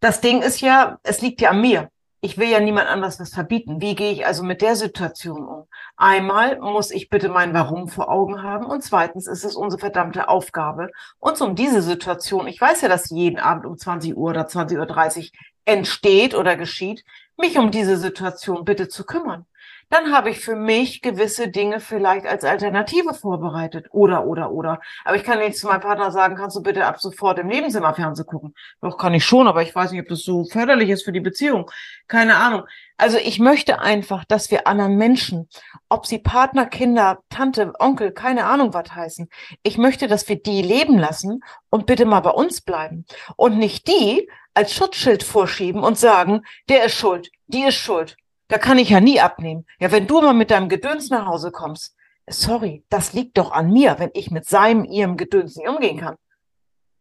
[0.00, 1.90] Das Ding ist ja, es liegt ja an mir.
[2.20, 3.80] Ich will ja niemand anders was verbieten.
[3.80, 5.68] Wie gehe ich also mit der Situation um?
[5.96, 10.28] Einmal muss ich bitte mein Warum vor Augen haben und zweitens ist es unsere verdammte
[10.28, 14.46] Aufgabe, uns um diese Situation, ich weiß ja, dass jeden Abend um 20 Uhr oder
[14.48, 15.28] 20.30 Uhr
[15.64, 17.04] entsteht oder geschieht,
[17.36, 19.46] mich um diese Situation bitte zu kümmern
[19.90, 23.86] dann habe ich für mich gewisse Dinge vielleicht als Alternative vorbereitet.
[23.90, 24.80] Oder, oder, oder.
[25.04, 27.94] Aber ich kann nicht zu meinem Partner sagen, kannst du bitte ab sofort im Nebenzimmer
[27.94, 28.54] Fernsehen gucken?
[28.82, 31.20] Doch, kann ich schon, aber ich weiß nicht, ob das so förderlich ist für die
[31.20, 31.70] Beziehung.
[32.06, 32.64] Keine Ahnung.
[32.98, 35.48] Also ich möchte einfach, dass wir anderen Menschen,
[35.88, 39.28] ob sie Partner, Kinder, Tante, Onkel, keine Ahnung was heißen,
[39.62, 43.06] ich möchte, dass wir die leben lassen und bitte mal bei uns bleiben.
[43.36, 48.16] Und nicht die als Schutzschild vorschieben und sagen, der ist schuld, die ist schuld.
[48.48, 49.66] Da kann ich ja nie abnehmen.
[49.78, 51.94] Ja, wenn du mal mit deinem Gedöns nach Hause kommst,
[52.26, 56.16] sorry, das liegt doch an mir, wenn ich mit seinem, ihrem Gedöns nicht umgehen kann.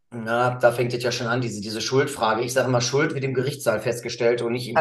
[0.10, 2.42] Na, da fängt jetzt ja schon an, diese, diese Schuldfrage.
[2.42, 4.78] Ich sage immer, Schuld wird im Gerichtssaal festgestellt und nicht im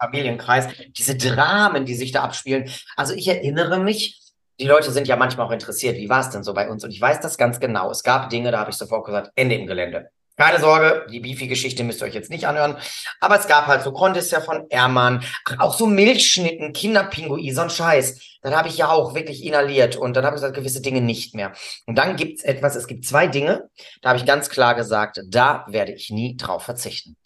[0.00, 0.68] Familienkreis.
[0.96, 2.70] Diese Dramen, die sich da abspielen.
[2.96, 4.20] Also ich erinnere mich,
[4.60, 6.84] die Leute sind ja manchmal auch interessiert, wie war es denn so bei uns?
[6.84, 7.90] Und ich weiß das ganz genau.
[7.90, 10.10] Es gab Dinge, da habe ich sofort gesagt, Ende im Gelände.
[10.36, 12.76] Keine Sorge, die Beefy-Geschichte müsst ihr euch jetzt nicht anhören.
[13.20, 15.24] Aber es gab halt so ja von Ermann,
[15.58, 18.38] auch so Milchschnitten, Kinderpingui, so ein Scheiß.
[18.42, 21.34] Dann habe ich ja auch wirklich inhaliert und dann habe ich gesagt, gewisse Dinge nicht
[21.34, 21.52] mehr.
[21.86, 23.70] Und dann gibt's etwas, es gibt zwei Dinge,
[24.02, 27.16] da habe ich ganz klar gesagt, da werde ich nie drauf verzichten.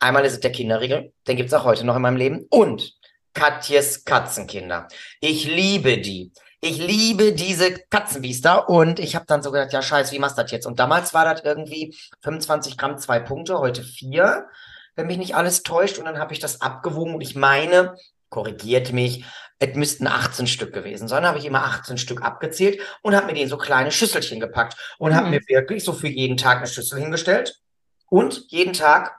[0.00, 2.46] Einmal ist es der Kinderriegel, den gibt's auch heute noch in meinem Leben.
[2.50, 2.96] Und
[3.36, 4.88] Katjes Katzenkinder.
[5.20, 6.32] Ich liebe die.
[6.60, 10.42] Ich liebe diese Katzenbiester und ich habe dann so gedacht, ja scheiße, wie machst du
[10.42, 10.66] das jetzt?
[10.66, 14.46] Und damals war das irgendwie 25 Gramm, zwei Punkte, heute vier,
[14.94, 15.98] wenn mich nicht alles täuscht.
[15.98, 17.96] Und dann habe ich das abgewogen und ich meine,
[18.30, 19.24] korrigiert mich,
[19.58, 21.22] es müssten 18 Stück gewesen sein.
[21.22, 24.76] Dann habe ich immer 18 Stück abgezählt und habe mir den so kleine Schüsselchen gepackt
[24.98, 25.16] und mhm.
[25.16, 27.60] habe mir wirklich so für jeden Tag eine Schüssel hingestellt
[28.08, 29.18] und jeden Tag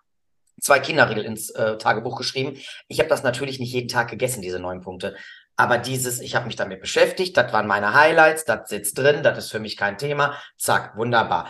[0.62, 2.58] zwei Kinderriegel ins äh, Tagebuch geschrieben.
[2.88, 5.15] Ich habe das natürlich nicht jeden Tag gegessen, diese neun Punkte.
[5.58, 9.38] Aber dieses, ich habe mich damit beschäftigt, das waren meine Highlights, das sitzt drin, das
[9.39, 10.38] ist für mich kein Thema.
[10.58, 11.50] Zack, wunderbar.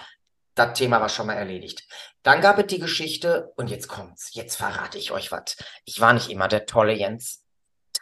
[0.56, 1.84] Das Thema war schon mal erledigt.
[2.24, 5.58] Dann gab es die Geschichte, und jetzt kommt's, jetzt verrate ich euch was.
[5.84, 7.44] Ich war nicht immer der tolle Jens.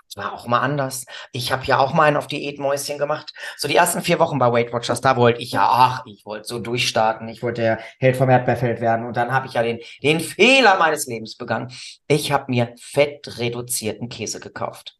[0.07, 1.05] Das war auch mal anders.
[1.31, 3.33] Ich habe ja auch mal einen auf Diätmäuschen gemacht.
[3.57, 6.47] So die ersten vier Wochen bei Weight Watchers, da wollte ich ja, ach, ich wollte
[6.47, 7.27] so durchstarten.
[7.27, 9.05] Ich wollte der Held vom Erdbeerfeld werden.
[9.07, 11.73] Und dann habe ich ja den, den Fehler meines Lebens begangen.
[12.07, 14.97] Ich habe mir fettreduzierten Käse gekauft.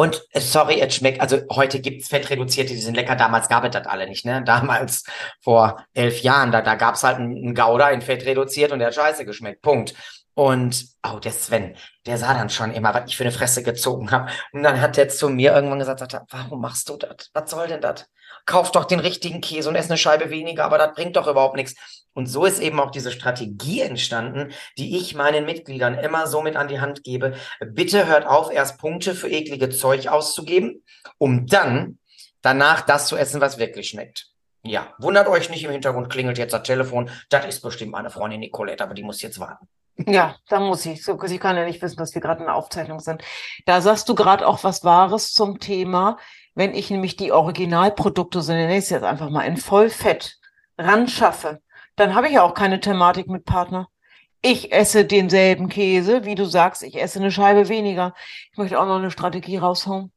[0.00, 3.70] Und äh, sorry, es schmeckt, also heute gibt's fettreduzierte, die sind lecker, damals gab es
[3.72, 4.42] das alle nicht, ne?
[4.42, 5.04] Damals,
[5.42, 8.94] vor elf Jahren, da, da gab's halt einen Gouda in Fett reduziert und der hat
[8.94, 9.60] scheiße geschmeckt.
[9.60, 9.92] Punkt.
[10.32, 14.10] Und, oh, der Sven, der sah dann schon immer, was ich für eine Fresse gezogen
[14.10, 14.30] habe.
[14.52, 17.28] Und dann hat der zu mir irgendwann gesagt, warum machst du das?
[17.34, 18.06] Was soll denn das?
[18.46, 21.56] Kauf doch den richtigen Käse und ess eine Scheibe weniger, aber das bringt doch überhaupt
[21.56, 21.74] nichts.
[22.12, 26.56] Und so ist eben auch diese Strategie entstanden, die ich meinen Mitgliedern immer so mit
[26.56, 27.34] an die Hand gebe.
[27.60, 30.84] Bitte hört auf, erst Punkte für eklige Zeug auszugeben,
[31.18, 31.98] um dann
[32.42, 34.26] danach das zu essen, was wirklich schmeckt.
[34.62, 37.10] Ja, wundert euch nicht, im Hintergrund klingelt jetzt das Telefon.
[37.30, 39.68] Das ist bestimmt meine Freundin Nicolette, aber die muss jetzt warten.
[40.06, 41.04] Ja, da muss ich.
[41.04, 43.22] So, sie kann ja nicht wissen, dass wir gerade in der Aufzeichnung sind.
[43.66, 46.18] Da sagst du gerade auch was Wahres zum Thema.
[46.54, 50.38] Wenn ich nämlich die Originalprodukte, so nenne ich es jetzt einfach mal, in Vollfett
[50.76, 51.60] ran schaffe,
[51.96, 53.88] dann habe ich auch keine Thematik mit Partner.
[54.42, 58.14] Ich esse denselben Käse, wie du sagst, ich esse eine Scheibe weniger.
[58.52, 60.12] Ich möchte auch noch eine Strategie raushauen.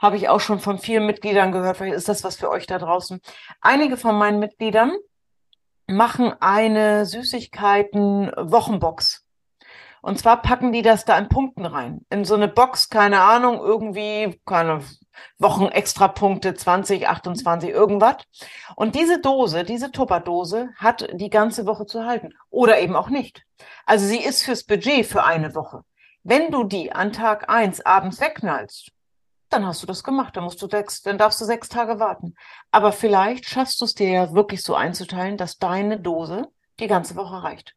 [0.00, 1.76] Habe ich auch schon von vielen Mitgliedern gehört.
[1.76, 3.20] Vielleicht ist das was für euch da draußen.
[3.60, 4.92] Einige von meinen Mitgliedern
[5.88, 9.24] machen eine Süßigkeiten-Wochenbox.
[10.02, 12.06] Und zwar packen die das da in Punkten rein.
[12.10, 14.82] In so eine Box, keine Ahnung, irgendwie, keine
[15.38, 18.16] Wochen extra Punkte, 20, 28, irgendwas.
[18.76, 22.34] Und diese Dose, diese Tupperdose hat die ganze Woche zu halten.
[22.50, 23.42] Oder eben auch nicht.
[23.86, 25.82] Also sie ist fürs Budget für eine Woche.
[26.22, 28.90] Wenn du die an Tag eins abends wegknallst,
[29.50, 30.36] dann hast du das gemacht.
[30.36, 32.34] Dann musst du sechs, dann darfst du sechs Tage warten.
[32.70, 36.48] Aber vielleicht schaffst du es dir ja wirklich so einzuteilen, dass deine Dose
[36.80, 37.74] die ganze Woche reicht.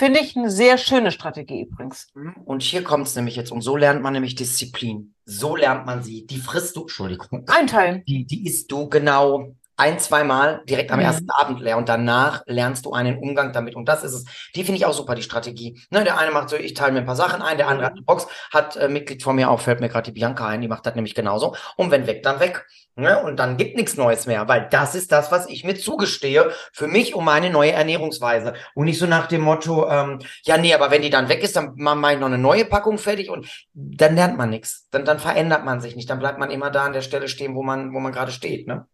[0.00, 2.08] Finde ich eine sehr schöne Strategie übrigens.
[2.14, 2.32] Mhm.
[2.46, 3.60] Und hier kommt es nämlich jetzt um.
[3.60, 5.14] So lernt man nämlich Disziplin.
[5.26, 6.26] So lernt man sie.
[6.26, 7.44] Die frisst du, Entschuldigung.
[7.46, 8.02] Einteilen.
[8.06, 11.06] Die, die isst du genau ein, zweimal direkt am mhm.
[11.06, 13.74] ersten Abend leer und danach lernst du einen Umgang damit.
[13.74, 14.24] Und das ist es.
[14.54, 15.80] Die finde ich auch super, die Strategie.
[15.88, 17.94] Ne, der eine macht so, ich teile mir ein paar Sachen ein, der andere hat
[17.94, 20.68] eine Box, hat äh, Mitglied von mir auch, fällt mir gerade die Bianca ein, die
[20.68, 21.56] macht das nämlich genauso.
[21.76, 22.66] Und wenn weg, dann weg.
[22.96, 23.22] Ne?
[23.22, 26.86] Und dann gibt nichts Neues mehr, weil das ist das, was ich mir zugestehe für
[26.86, 28.52] mich und meine neue Ernährungsweise.
[28.74, 31.56] Und nicht so nach dem Motto, ähm, ja, nee, aber wenn die dann weg ist,
[31.56, 34.88] dann mache ich noch eine neue Packung fertig und dann lernt man nichts.
[34.90, 36.10] Dann, dann verändert man sich nicht.
[36.10, 38.66] Dann bleibt man immer da an der Stelle stehen, wo man, wo man gerade steht.
[38.66, 38.86] Ne?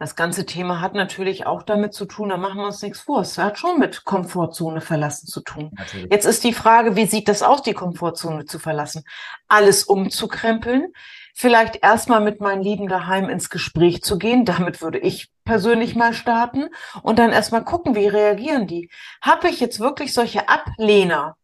[0.00, 3.22] Das ganze Thema hat natürlich auch damit zu tun, da machen wir uns nichts vor.
[3.22, 5.72] Es hat schon mit Komfortzone verlassen zu tun.
[5.76, 6.12] Natürlich.
[6.12, 9.02] Jetzt ist die Frage, wie sieht das aus, die Komfortzone zu verlassen?
[9.48, 10.92] Alles umzukrempeln,
[11.34, 14.44] vielleicht erstmal mit meinen Lieben daheim ins Gespräch zu gehen.
[14.44, 16.68] Damit würde ich persönlich mal starten
[17.02, 18.90] und dann erstmal gucken, wie reagieren die.
[19.20, 21.36] Habe ich jetzt wirklich solche Ablehner?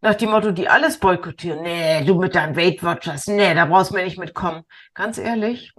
[0.00, 1.62] Nach dem Motto, die alles boykottieren.
[1.62, 3.26] Nee, du mit deinen Weight Watchers.
[3.26, 4.62] Nee, da brauchst du mir nicht mitkommen.
[4.92, 5.72] Ganz ehrlich,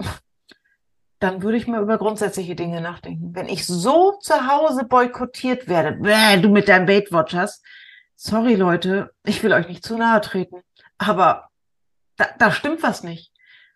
[1.20, 3.34] dann würde ich mal über grundsätzliche Dinge nachdenken.
[3.34, 7.62] Wenn ich so zu Hause boykottiert werde, bäh, du mit deinem Weight Watchers,
[8.16, 10.62] sorry Leute, ich will euch nicht zu nahe treten,
[10.98, 11.50] aber
[12.18, 13.32] da, da stimmt was nicht.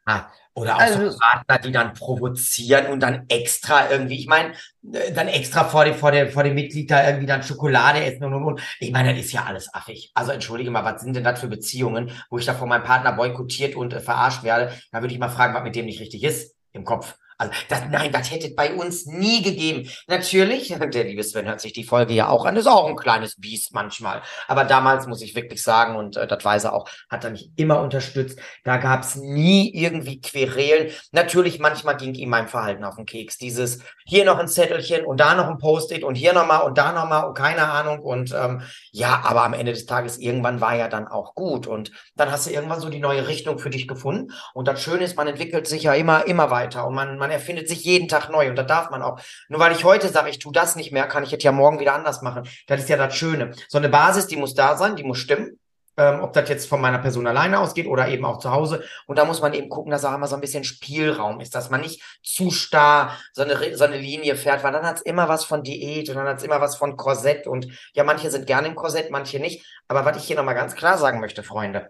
[0.05, 0.27] Ah,
[0.59, 4.53] oder auch also, so Partner, die dann provozieren und dann extra irgendwie, ich meine,
[4.91, 8.23] äh, dann extra vor dem, vor dem, vor dem Mitglied da irgendwie dann Schokolade essen
[8.25, 8.61] und und und.
[8.79, 10.11] Ich meine, das ist ja alles affig.
[10.15, 13.13] Also entschuldige mal, was sind denn das für Beziehungen, wo ich da von meinem Partner
[13.13, 14.73] boykottiert und äh, verarscht werde?
[14.91, 17.15] Da würde ich mal fragen, was mit dem nicht richtig ist im Kopf.
[17.39, 19.89] Also, das, nein, das hätte bei uns nie gegeben.
[20.07, 23.39] Natürlich, der liebe Sven hört sich die Folge ja auch an, ist auch ein kleines
[23.39, 24.21] Biest manchmal.
[24.49, 27.49] Aber damals muss ich wirklich sagen, und äh, das weiß er auch, hat er mich
[27.55, 28.39] immer unterstützt.
[28.65, 30.91] Da gab es nie irgendwie Querelen.
[31.13, 33.37] Natürlich, manchmal ging ihm mein Verhalten auf den Keks.
[33.37, 36.91] Dieses hier noch ein Zettelchen und da noch ein Post-it und hier nochmal und da
[36.91, 37.99] nochmal und keine Ahnung.
[37.99, 41.67] Und ähm, ja, aber am Ende des Tages, irgendwann war ja dann auch gut.
[41.67, 44.33] Und dann hast du irgendwann so die neue Richtung für dich gefunden.
[44.53, 47.37] Und das Schöne ist, man entwickelt sich ja immer, immer weiter und man, man man
[47.37, 49.19] erfindet sich jeden Tag neu und da darf man auch.
[49.49, 51.79] Nur weil ich heute sage, ich tue das nicht mehr, kann ich es ja morgen
[51.79, 52.47] wieder anders machen.
[52.67, 53.51] Das ist ja das Schöne.
[53.67, 55.59] So eine Basis, die muss da sein, die muss stimmen.
[55.95, 58.83] Ähm, ob das jetzt von meiner Person alleine ausgeht oder eben auch zu Hause.
[59.05, 61.69] Und da muss man eben gucken, dass auch immer so ein bisschen Spielraum ist, dass
[61.69, 65.27] man nicht zu starr so eine, so eine Linie fährt, weil dann hat es immer
[65.27, 67.47] was von Diät und dann hat es immer was von Korsett.
[67.47, 69.65] Und ja, manche sind gerne im Korsett, manche nicht.
[69.89, 71.89] Aber was ich hier nochmal ganz klar sagen möchte, Freunde,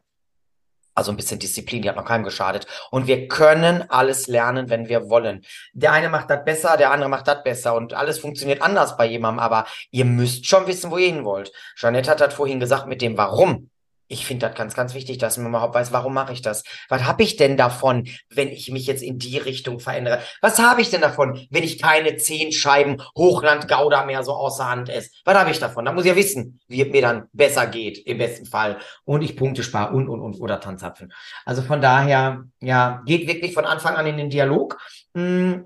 [1.00, 2.68] Also ein bisschen Disziplin, die hat noch keinem geschadet.
[2.92, 5.46] Und wir können alles lernen, wenn wir wollen.
[5.72, 9.06] Der eine macht das besser, der andere macht das besser und alles funktioniert anders bei
[9.06, 11.54] jemandem, aber ihr müsst schon wissen, wo ihr hin wollt.
[11.78, 13.70] Jeanette hat das vorhin gesagt mit dem Warum
[14.10, 16.64] ich finde das ganz, ganz wichtig, dass man überhaupt weiß, warum mache ich das?
[16.90, 20.20] Was habe ich denn davon, wenn ich mich jetzt in die Richtung verändere?
[20.42, 24.90] Was habe ich denn davon, wenn ich keine zehn Scheiben Hochland-Gouda mehr so außer Hand
[24.90, 25.12] esse?
[25.26, 25.86] Was habe ich davon?
[25.86, 28.80] Da muss ich ja wissen, wie es mir dann besser geht, im besten Fall.
[29.06, 31.14] Und ich Punkte spare und, und, und, oder Tanzapfen.
[31.46, 34.78] Also von daher, ja, geht wirklich von Anfang an in den Dialog.
[35.14, 35.66] Hm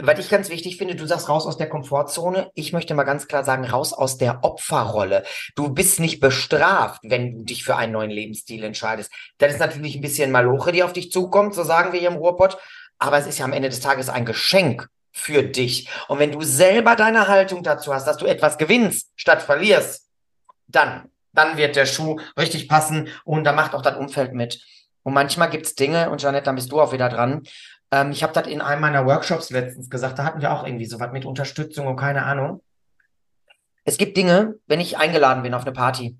[0.00, 2.50] was ich ganz wichtig finde, du sagst raus aus der Komfortzone.
[2.54, 5.24] Ich möchte mal ganz klar sagen, raus aus der Opferrolle.
[5.54, 9.12] Du bist nicht bestraft, wenn du dich für einen neuen Lebensstil entscheidest.
[9.38, 12.16] Das ist natürlich ein bisschen Maloche, die auf dich zukommt, so sagen wir hier im
[12.16, 12.58] Ruhrpott.
[12.98, 15.88] Aber es ist ja am Ende des Tages ein Geschenk für dich.
[16.08, 20.08] Und wenn du selber deine Haltung dazu hast, dass du etwas gewinnst statt verlierst,
[20.66, 24.60] dann, dann wird der Schuh richtig passen und da macht auch das Umfeld mit.
[25.04, 27.42] Und manchmal gibt's Dinge, und Janette, dann bist du auch wieder dran,
[27.90, 30.86] ähm, ich habe das in einem meiner Workshops letztens gesagt, da hatten wir auch irgendwie
[30.86, 32.62] so was mit Unterstützung und keine Ahnung.
[33.84, 36.16] Es gibt Dinge, wenn ich eingeladen bin auf eine Party,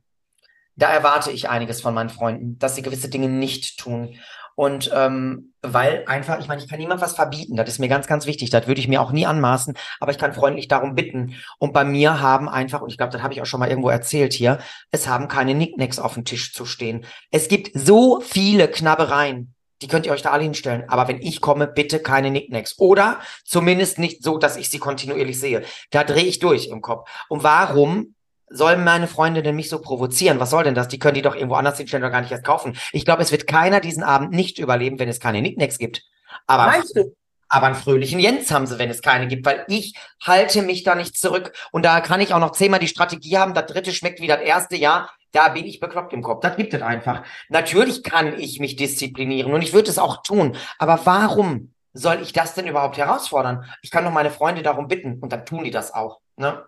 [0.76, 4.18] da erwarte ich einiges von meinen Freunden, dass sie gewisse Dinge nicht tun.
[4.56, 8.06] Und ähm, weil einfach, ich meine, ich kann niemand was verbieten, das ist mir ganz,
[8.06, 11.34] ganz wichtig, das würde ich mir auch nie anmaßen, aber ich kann freundlich darum bitten.
[11.58, 13.88] Und bei mir haben einfach, und ich glaube, das habe ich auch schon mal irgendwo
[13.88, 14.58] erzählt hier,
[14.92, 17.04] es haben keine Nicknacks auf dem Tisch zu stehen.
[17.32, 20.84] Es gibt so viele Knabbereien die könnt ihr euch da alle hinstellen.
[20.88, 22.78] Aber wenn ich komme, bitte keine Nicknacks.
[22.78, 25.64] Oder zumindest nicht so, dass ich sie kontinuierlich sehe.
[25.90, 27.08] Da drehe ich durch im Kopf.
[27.28, 28.14] Und warum
[28.48, 30.40] sollen meine Freunde denn mich so provozieren?
[30.40, 30.88] Was soll denn das?
[30.88, 32.76] Die können die doch irgendwo anders hinstellen oder gar nicht erst kaufen.
[32.92, 36.02] Ich glaube, es wird keiner diesen Abend nicht überleben, wenn es keine Nicknacks gibt.
[36.46, 37.14] Aber Meinst du?
[37.48, 40.94] Aber einen fröhlichen Jens haben sie, wenn es keine gibt, weil ich halte mich da
[40.94, 41.52] nicht zurück.
[41.70, 43.54] Und da kann ich auch noch zehnmal die Strategie haben.
[43.54, 45.10] Das dritte schmeckt wie das erste Jahr.
[45.34, 46.40] Da bin ich bekloppt im Kopf.
[46.42, 47.24] Das gibt es einfach.
[47.48, 50.56] Natürlich kann ich mich disziplinieren und ich würde es auch tun.
[50.78, 53.64] Aber warum soll ich das denn überhaupt herausfordern?
[53.82, 56.20] Ich kann doch meine Freunde darum bitten und dann tun die das auch.
[56.36, 56.64] Ne?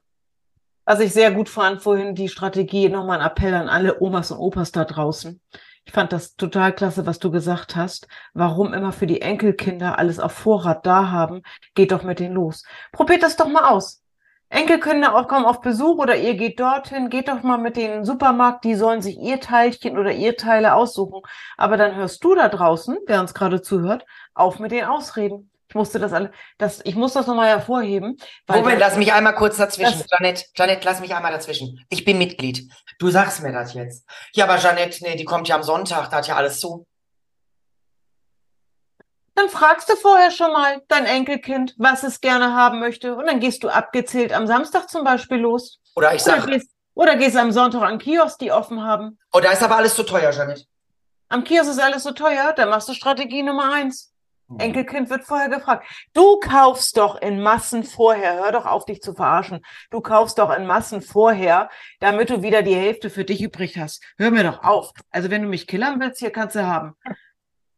[0.85, 4.39] Was ich sehr gut fand vorhin, die Strategie, nochmal ein Appell an alle Omas und
[4.39, 5.41] Opas da draußen.
[5.85, 8.09] Ich fand das total klasse, was du gesagt hast.
[8.35, 11.43] Warum immer für die Enkelkinder alles auf Vorrat da haben,
[11.77, 12.65] geht doch mit denen los.
[12.91, 14.03] Probiert das doch mal aus.
[14.49, 18.65] Enkelkinder auch kommen auf Besuch oder ihr geht dorthin, geht doch mal mit den Supermarkt,
[18.65, 21.23] die sollen sich ihr Teilchen oder ihr Teile aussuchen.
[21.57, 25.51] Aber dann hörst du da draußen, wer uns gerade zuhört, auf mit den Ausreden.
[25.69, 28.19] Ich musste das alle, das, ich muss das nochmal hervorheben.
[28.47, 30.05] Moment, lass mich einmal kurz dazwischen.
[30.13, 31.85] Janet, Janet, lass mich einmal dazwischen.
[31.89, 32.71] Ich bin Mitglied.
[33.01, 34.07] Du sagst mir das jetzt.
[34.33, 36.87] Ja, aber Janet, nee, die kommt ja am Sonntag, da hat ja alles zu.
[39.37, 43.15] Dann fragst du vorher schon mal dein Enkelkind, was es gerne haben möchte.
[43.15, 45.79] Und dann gehst du abgezählt am Samstag zum Beispiel los.
[45.95, 46.43] Oder ich sag.
[46.43, 49.19] Oder gehst, oder gehst am Sonntag an Kiosk, die offen haben.
[49.33, 50.67] Oh, da ist aber alles zu teuer, Janet.
[51.29, 54.11] Am Kiosk ist alles so teuer, dann machst du Strategie Nummer eins.
[54.49, 54.61] Mhm.
[54.61, 55.87] Enkelkind wird vorher gefragt.
[56.15, 58.37] Du kaufst doch in Massen vorher.
[58.37, 59.61] Hör doch auf, dich zu verarschen.
[59.91, 61.69] Du kaufst doch in Massen vorher,
[62.01, 64.03] damit du wieder die Hälfte für dich übrig hast.
[64.17, 64.93] Hör mir doch auf.
[65.11, 66.97] Also wenn du mich killern willst, hier kannst du haben.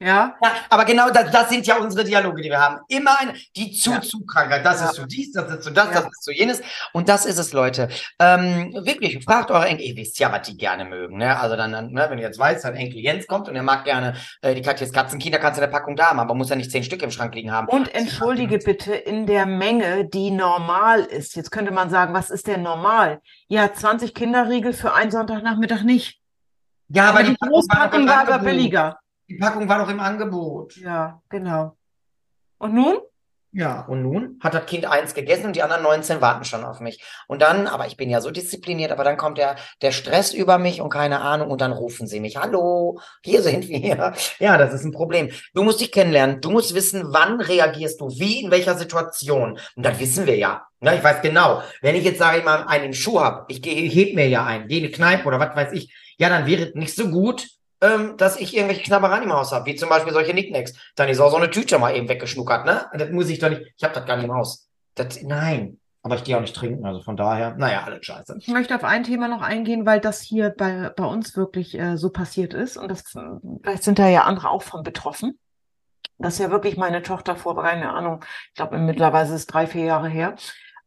[0.00, 0.36] Ja.
[0.40, 0.52] ja.
[0.70, 2.78] Aber genau das, das sind ja unsere Dialoge, die wir haben.
[2.88, 4.64] Immer eine, die Zu-Zu-Krankheit.
[4.64, 4.86] Das ja.
[4.86, 5.92] ist so dies, das ist so das, ja.
[5.94, 6.60] das ist so jenes.
[6.92, 7.88] Und das ist es, Leute.
[8.20, 11.18] Ähm, wirklich, fragt eure Enkel, ihr wisst ja, was die gerne mögen.
[11.18, 11.38] Ne?
[11.38, 14.14] Also dann, ne, wenn ihr jetzt weißt, dein Enkel Jens kommt und er mag gerne
[14.42, 16.70] äh, die Katjes Katzenkinder, kannst du in der Packung da haben, aber muss ja nicht
[16.70, 17.66] zehn Stück im Schrank liegen haben.
[17.68, 21.34] Und entschuldige bitte, in der Menge, die normal ist.
[21.34, 23.20] Jetzt könnte man sagen, was ist denn normal?
[23.48, 26.20] Ja, 20 Kinderriegel für einen Sonntagnachmittag nicht.
[26.88, 28.98] Ja, aber, aber die Großpackung war aber billiger.
[29.28, 30.76] Die Packung war doch im Angebot.
[30.76, 31.76] Ja, genau.
[32.58, 32.98] Und nun?
[33.50, 36.80] Ja, und nun hat das Kind eins gegessen und die anderen 19 warten schon auf
[36.80, 37.02] mich.
[37.28, 40.58] Und dann, aber ich bin ja so diszipliniert, aber dann kommt der, der Stress über
[40.58, 44.12] mich und keine Ahnung und dann rufen sie mich, hallo, hier sind wir.
[44.38, 45.30] Ja, das ist ein Problem.
[45.54, 46.42] Du musst dich kennenlernen.
[46.42, 49.58] Du musst wissen, wann reagierst du, wie, in welcher Situation.
[49.76, 50.66] Und das wissen wir ja.
[50.80, 51.62] Ja, ich weiß genau.
[51.80, 54.44] Wenn ich jetzt, sage ich mal, einen im Schuh habe, ich, ich heb mir ja
[54.44, 57.08] ein, gehe in eine Kneipe oder was weiß ich, ja, dann wäre es nicht so
[57.08, 57.46] gut,
[57.80, 60.74] ähm, dass ich irgendwelche Knabbereien im Haus habe, wie zum Beispiel solche Nicknacks.
[60.96, 62.86] Dann ist auch so eine Tüte mal eben weggeschnuckert, ne?
[62.92, 64.68] Das muss ich doch nicht, ich habe das gar nicht im Haus.
[64.94, 65.78] Das, nein.
[66.02, 68.36] Aber ich gehe auch nicht trinken, also von daher, naja, alles scheiße.
[68.38, 71.96] Ich möchte auf ein Thema noch eingehen, weil das hier bei, bei uns wirklich äh,
[71.96, 72.76] so passiert ist.
[72.76, 73.04] Und das,
[73.62, 75.38] vielleicht sind da ja andere auch von betroffen.
[76.18, 79.66] Das ist ja wirklich meine Tochter vor, keine Ahnung, ich glaube mittlerweile ist es drei,
[79.66, 80.34] vier Jahre her,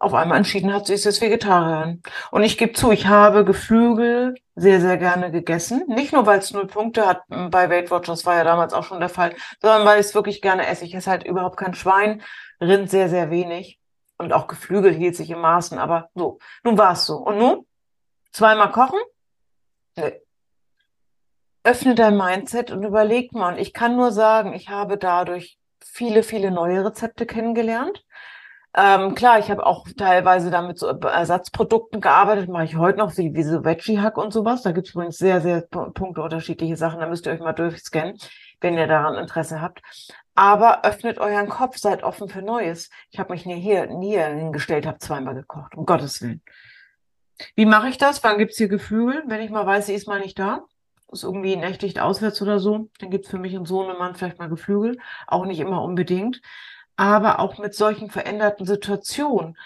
[0.02, 2.02] auf einmal entschieden hat, sie ist jetzt Vegetarierin.
[2.32, 5.84] Und ich gebe zu, ich habe Geflügel sehr, sehr gerne gegessen.
[5.88, 9.00] Nicht nur, weil es null Punkte hat bei Weight Watchers, war ja damals auch schon
[9.00, 10.86] der Fall, sondern weil ich es wirklich gerne esse.
[10.86, 12.24] Ich esse halt überhaupt kein Schwein,
[12.60, 13.80] Rind sehr, sehr wenig.
[14.18, 16.40] Und auch Geflügel hielt sich im Maßen, aber so.
[16.64, 17.18] Nun war es so.
[17.18, 17.68] Und nun?
[18.32, 19.00] Zweimal kochen?
[19.98, 20.20] Nee.
[21.64, 23.54] öffne dein Mindset und überleg mal.
[23.54, 28.04] Und ich kann nur sagen, ich habe dadurch viele, viele neue Rezepte kennengelernt.
[28.74, 33.34] Ähm, klar, ich habe auch teilweise damit so Ersatzprodukten gearbeitet, mache ich heute noch, wie,
[33.34, 34.62] wie so Veggie-Hack und sowas.
[34.62, 37.02] Da gibt es übrigens sehr, sehr Punkte unterschiedliche Sachen.
[37.02, 38.18] Da müsst ihr euch mal durchscannen,
[38.62, 39.82] wenn ihr daran Interesse habt.
[40.36, 42.90] Aber öffnet euren Kopf, seid offen für Neues.
[43.10, 46.42] Ich habe mich nie hier, nie hingestellt, habe zweimal gekocht, um Gottes Willen.
[47.56, 48.24] Wie mache ich das?
[48.24, 49.24] Wann gibt's hier Gefühl?
[49.28, 50.64] Wenn ich mal weiß, sie ist mal nicht da,
[51.12, 54.98] ist irgendwie nächtigt auswärts oder so, dann gibt's für mich und Sohnemann vielleicht mal Geflügel.
[55.28, 56.42] Auch nicht immer unbedingt
[56.96, 59.58] aber auch mit solchen veränderten Situationen.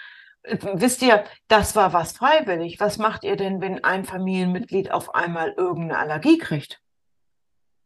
[0.44, 2.78] Wisst ihr, das war was freiwillig.
[2.78, 6.80] Was macht ihr denn, wenn ein Familienmitglied auf einmal irgendeine Allergie kriegt?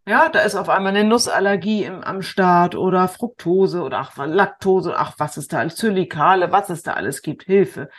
[0.07, 4.97] Ja, da ist auf einmal eine Nussallergie im, am Start oder Fructose oder ach, Laktose,
[4.97, 7.91] ach, was ist da alles, Zylikale, was es da alles gibt, Hilfe.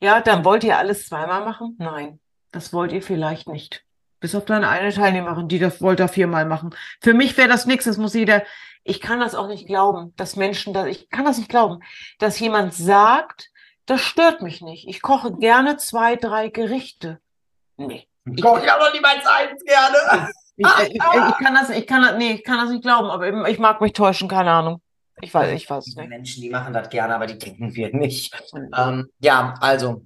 [0.00, 1.74] Ja, dann wollt ihr alles zweimal machen?
[1.78, 2.20] Nein,
[2.52, 3.84] das wollt ihr vielleicht nicht.
[4.20, 6.74] Bis auf deine eine Teilnehmerin, die das wollte viermal machen.
[7.00, 8.42] Für mich wäre das nichts, das muss jeder,
[8.86, 11.80] ich kann das auch nicht glauben, dass Menschen, dass, ich kann das nicht glauben,
[12.18, 13.50] dass jemand sagt,
[13.84, 14.88] das stört mich nicht.
[14.88, 17.20] Ich koche gerne zwei, drei Gerichte.
[17.76, 18.06] Nee.
[18.24, 20.28] Ich koche ja noch niemals eins gerne.
[20.56, 23.08] Ich, ich, ich, ich, kann das, ich kann das, nee, ich kann das nicht glauben,
[23.08, 24.80] aber ich mag mich täuschen, keine Ahnung.
[25.20, 26.08] Ich weiß, ich weiß nicht.
[26.08, 28.34] Menschen, die machen das gerne, aber die trinken wir nicht.
[28.76, 30.02] Ähm, ja, also,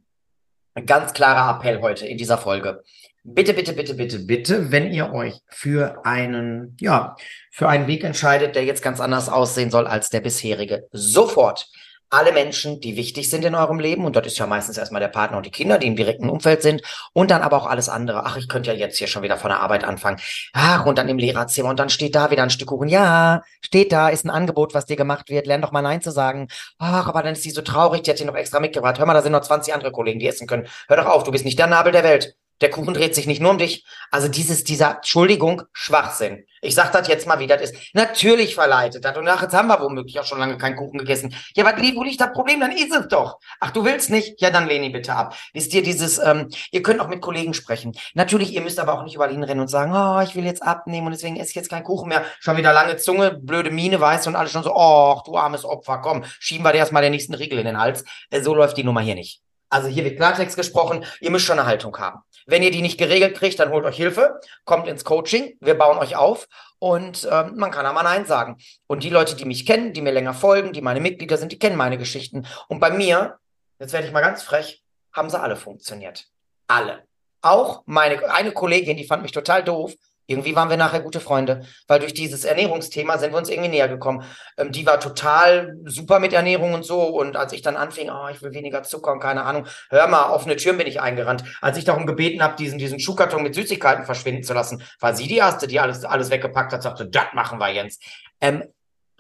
[0.75, 2.83] ein ganz klarer Appell heute in dieser Folge.
[3.23, 7.17] Bitte, bitte, bitte, bitte, bitte, wenn ihr euch für einen, ja,
[7.51, 11.69] für einen Weg entscheidet, der jetzt ganz anders aussehen soll als der bisherige, sofort
[12.09, 15.09] alle Menschen, die wichtig sind in eurem Leben, und das ist ja meistens erstmal der
[15.09, 18.25] Partner und die Kinder, die im direkten Umfeld sind, und dann aber auch alles andere.
[18.25, 20.19] Ach, ich könnte ja jetzt hier schon wieder von der Arbeit anfangen.
[20.53, 22.89] Ach, und dann im Lehrerzimmer, und dann steht da wieder ein Stück Kuchen.
[22.89, 25.47] Ja, steht da, ist ein Angebot, was dir gemacht wird.
[25.47, 26.49] Lern doch mal Nein zu sagen.
[26.79, 28.99] Ach, aber dann ist sie so traurig, die hat dir noch extra mitgebracht.
[28.99, 30.67] Hör mal, da sind noch 20 andere Kollegen, die essen können.
[30.89, 32.35] Hör doch auf, du bist nicht der Nabel der Welt.
[32.61, 33.85] Der Kuchen dreht sich nicht nur um dich.
[34.11, 36.45] Also dieses, dieser, Entschuldigung, Schwachsinn.
[36.63, 37.75] Ich sag das jetzt mal, wie das ist.
[37.95, 39.17] Natürlich verleitet das.
[39.17, 41.35] Und ach, jetzt haben wir womöglich auch schon lange keinen Kuchen gegessen.
[41.55, 42.61] Ja, was, wo liegt das Problem?
[42.61, 43.39] Dann ist es doch.
[43.61, 44.41] Ach, du willst nicht?
[44.41, 45.35] Ja, dann lehne ich bitte ab.
[45.55, 47.93] Wisst ihr, dieses, ähm, ihr könnt auch mit Kollegen sprechen.
[48.15, 51.07] Natürlich, ihr müsst aber auch nicht überall hinrennen und sagen, oh, ich will jetzt abnehmen
[51.07, 52.25] und deswegen esse ich jetzt keinen Kuchen mehr.
[52.41, 55.99] Schon wieder lange Zunge, blöde Miene, weißt und alle schon so, oh, du armes Opfer,
[55.99, 58.05] komm, schieben wir dir erstmal den nächsten Riegel in den Hals.
[58.31, 59.41] Äh, so läuft die Nummer hier nicht.
[59.71, 62.21] Also hier wird Klartext gesprochen, ihr müsst schon eine Haltung haben.
[62.47, 65.99] Wenn ihr die nicht geregelt kriegt, dann holt euch Hilfe, kommt ins Coaching, wir bauen
[65.99, 66.49] euch auf
[66.81, 68.57] und ähm, man kann einmal Nein sagen.
[68.89, 71.59] Und die Leute, die mich kennen, die mir länger folgen, die meine Mitglieder sind, die
[71.59, 72.47] kennen meine Geschichten.
[72.69, 73.39] Und bei mir,
[73.79, 76.27] jetzt werde ich mal ganz frech, haben sie alle funktioniert.
[76.67, 77.05] Alle.
[77.43, 79.95] Auch meine, eine Kollegin, die fand mich total doof,
[80.31, 83.89] irgendwie waren wir nachher gute Freunde, weil durch dieses Ernährungsthema sind wir uns irgendwie näher
[83.89, 84.25] gekommen.
[84.57, 87.03] Ähm, die war total super mit Ernährung und so.
[87.03, 90.31] Und als ich dann anfing, oh, ich will weniger Zucker und keine Ahnung, hör mal,
[90.31, 91.43] offene Türen bin ich eingerannt.
[91.61, 95.27] Als ich darum gebeten habe, diesen, diesen Schuhkarton mit Süßigkeiten verschwinden zu lassen, war sie
[95.27, 98.03] die Erste, die alles, alles weggepackt hat, sagte, das machen wir jetzt.
[98.41, 98.63] Ähm,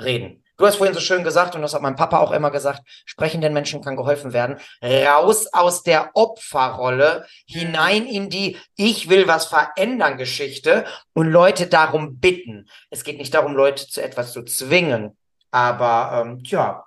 [0.00, 0.39] reden.
[0.60, 3.54] Du hast vorhin so schön gesagt, und das hat mein Papa auch immer gesagt, sprechenden
[3.54, 4.58] Menschen kann geholfen werden.
[4.82, 12.20] Raus aus der Opferrolle, hinein in die Ich will was verändern Geschichte und Leute darum
[12.20, 12.68] bitten.
[12.90, 15.16] Es geht nicht darum, Leute zu etwas zu zwingen,
[15.50, 16.84] aber ähm, tja,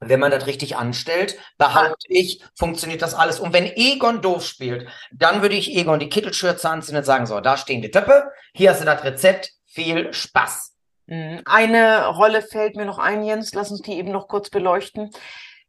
[0.00, 3.40] wenn man das richtig anstellt, behaupte ich, funktioniert das alles.
[3.40, 7.40] Und wenn Egon doof spielt, dann würde ich Egon die Kittelschürze anziehen und sagen, so,
[7.40, 10.69] da stehen die Töpfe, hier hast du das Rezept, viel Spaß.
[11.10, 11.42] Mhm.
[11.44, 15.10] Eine Rolle fällt mir noch ein, Jens, lass uns die eben noch kurz beleuchten.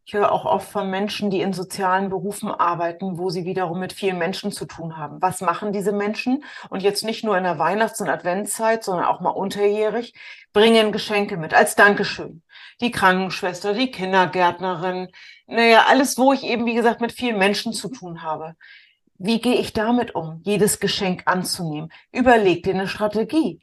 [0.05, 3.93] Ich höre auch oft von Menschen, die in sozialen Berufen arbeiten, wo sie wiederum mit
[3.93, 5.21] vielen Menschen zu tun haben.
[5.21, 6.43] Was machen diese Menschen?
[6.69, 10.13] Und jetzt nicht nur in der Weihnachts- und Adventszeit, sondern auch mal unterjährig,
[10.53, 12.43] bringen Geschenke mit als Dankeschön.
[12.79, 15.09] Die Krankenschwester, die Kindergärtnerin,
[15.47, 18.55] naja, alles, wo ich eben, wie gesagt, mit vielen Menschen zu tun habe.
[19.17, 21.91] Wie gehe ich damit um, jedes Geschenk anzunehmen?
[22.11, 23.61] Überleg dir eine Strategie.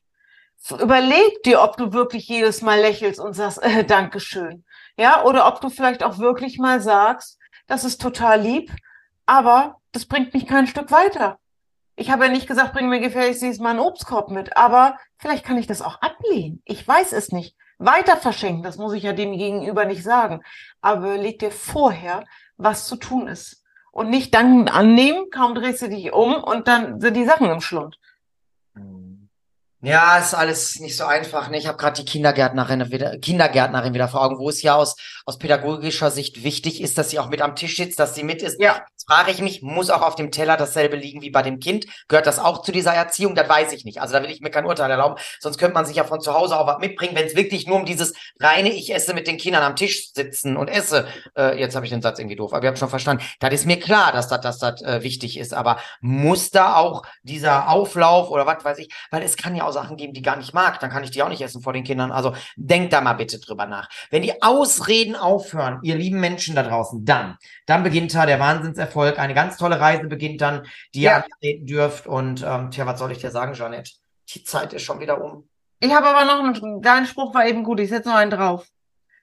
[0.79, 4.65] Überleg dir, ob du wirklich jedes Mal lächelst und sagst, äh, Dankeschön.
[4.97, 8.73] Ja, oder ob du vielleicht auch wirklich mal sagst, das ist total lieb,
[9.27, 11.39] aber das bringt mich kein Stück weiter.
[11.97, 15.45] Ich habe ja nicht gesagt, bring mir gefälligst dieses Mal einen Obstkorb mit, aber vielleicht
[15.45, 16.63] kann ich das auch ablehnen.
[16.65, 17.57] Ich weiß es nicht.
[17.79, 20.43] Weiter verschenken, das muss ich ja dem Gegenüber nicht sagen.
[20.81, 22.25] Aber leg dir vorher,
[22.57, 23.65] was zu tun ist.
[23.93, 27.61] Und nicht dann annehmen, kaum drehst du dich um und dann sind die Sachen im
[27.61, 27.99] Schlund.
[29.81, 31.51] Ja, ist alles nicht so einfach.
[31.51, 31.57] Ne?
[31.57, 35.39] Ich habe gerade die Kindergärtnerin wieder, Kindergärtnerin wieder vor Augen, wo es ja aus, aus
[35.39, 38.61] pädagogischer Sicht wichtig ist, dass sie auch mit am Tisch sitzt, dass sie mit ist.
[38.61, 38.85] Ja.
[38.91, 41.87] Jetzt frage ich mich, muss auch auf dem Teller dasselbe liegen wie bei dem Kind?
[42.09, 43.37] Gehört das auch zu dieser Erziehung?
[43.37, 44.01] Das weiß ich nicht.
[44.01, 45.15] Also da will ich mir kein Urteil erlauben.
[45.39, 47.77] Sonst könnte man sich ja von zu Hause auch was mitbringen, wenn es wirklich nur
[47.77, 51.07] um dieses reine, ich esse mit den Kindern am Tisch sitzen und esse.
[51.37, 53.23] Äh, jetzt habe ich den Satz irgendwie doof, aber ihr habt schon verstanden.
[53.39, 55.55] Das ist mir klar, dass das, dass das äh, wichtig ist.
[55.55, 59.73] Aber muss da auch dieser Auflauf oder was weiß ich, weil es kann ja auch
[59.73, 61.85] Sachen geben, die gar nicht mag, dann kann ich die auch nicht essen vor den
[61.85, 62.11] Kindern.
[62.11, 63.89] Also denkt da mal bitte drüber nach.
[64.11, 69.19] Wenn die Ausreden aufhören, ihr lieben Menschen da draußen, dann, dann beginnt da der Wahnsinnserfolg.
[69.19, 71.19] Eine ganz tolle Reise beginnt dann, die Ja.
[71.19, 72.07] ihr antreten dürft.
[72.07, 73.93] Und ähm, tja, was soll ich dir sagen, Jeanette?
[74.35, 75.49] Die Zeit ist schon wieder um.
[75.81, 78.67] Ich habe aber noch einen, dein Spruch war eben gut, ich setze noch einen drauf.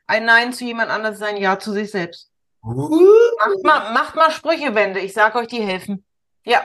[0.08, 2.30] Ein Nein zu jemand anderes ist ein Ja zu sich selbst.
[2.64, 6.04] Macht mal, macht mal Sprüchewände, ich sag euch, die helfen.
[6.46, 6.62] Ja,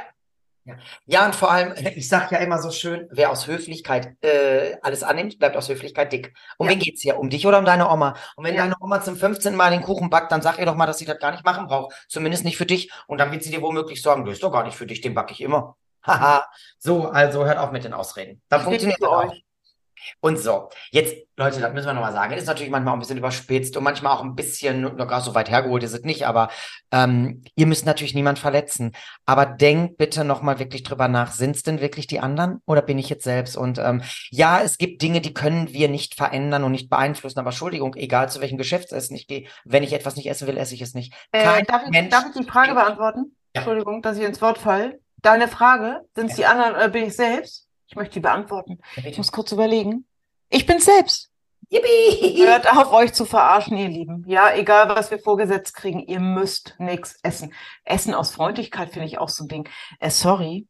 [1.06, 5.02] Ja, und vor allem, ich sag ja immer so schön, wer aus Höflichkeit äh, alles
[5.02, 6.34] annimmt, bleibt aus Höflichkeit dick.
[6.58, 6.72] Um Ja.
[6.72, 7.18] wen geht's hier?
[7.18, 8.14] Um dich oder um deine Oma?
[8.36, 8.62] Und wenn Ja.
[8.62, 9.56] deine Oma zum 15.
[9.56, 11.66] Mal den Kuchen backt, dann sag ihr doch mal, dass sie das gar nicht machen
[11.66, 11.94] braucht.
[12.08, 12.90] Zumindest nicht für dich.
[13.06, 15.14] Und dann wird sie dir womöglich sagen, das ist doch gar nicht für dich, den
[15.14, 15.76] backe ich immer.
[16.06, 16.46] Haha.
[16.78, 18.40] so, also hört auf mit den Ausreden.
[18.48, 19.32] Dann funktioniert für auch.
[20.20, 22.32] Und so, jetzt, Leute, das müssen wir nochmal sagen.
[22.32, 25.20] Es ist natürlich manchmal auch ein bisschen überspitzt und manchmal auch ein bisschen, noch gar
[25.20, 26.48] so weit hergeholt ist es nicht, aber
[26.92, 28.92] ähm, ihr müsst natürlich niemand verletzen.
[29.26, 31.32] Aber denkt bitte nochmal wirklich drüber nach.
[31.32, 33.56] Sind es denn wirklich die anderen oder bin ich jetzt selbst?
[33.56, 37.38] Und ähm, ja, es gibt Dinge, die können wir nicht verändern und nicht beeinflussen.
[37.38, 40.74] Aber Entschuldigung, egal zu welchem Geschäftsessen ich gehe, wenn ich etwas nicht essen will, esse
[40.74, 41.14] ich es nicht.
[41.32, 43.36] äh, darf ich, darf ich die Frage beantworten?
[43.54, 43.62] Ja.
[43.62, 45.00] Entschuldigung, dass ich ins Wort falle.
[45.22, 46.50] Deine Frage, sind es die Ja.
[46.50, 47.66] anderen oder bin ich selbst?
[47.90, 48.78] Ich möchte die beantworten.
[48.96, 50.06] Ja, Ich muss kurz überlegen.
[50.48, 51.28] Ich bin selbst.
[51.68, 52.44] Yippie!
[52.46, 54.24] Hört auf, euch zu verarschen, ihr Lieben.
[54.26, 57.52] Ja, egal, was wir vorgesetzt kriegen, ihr müsst nichts essen.
[57.84, 59.68] Essen aus Freundlichkeit finde ich auch so ein Ding.
[60.00, 60.66] Äh, sorry,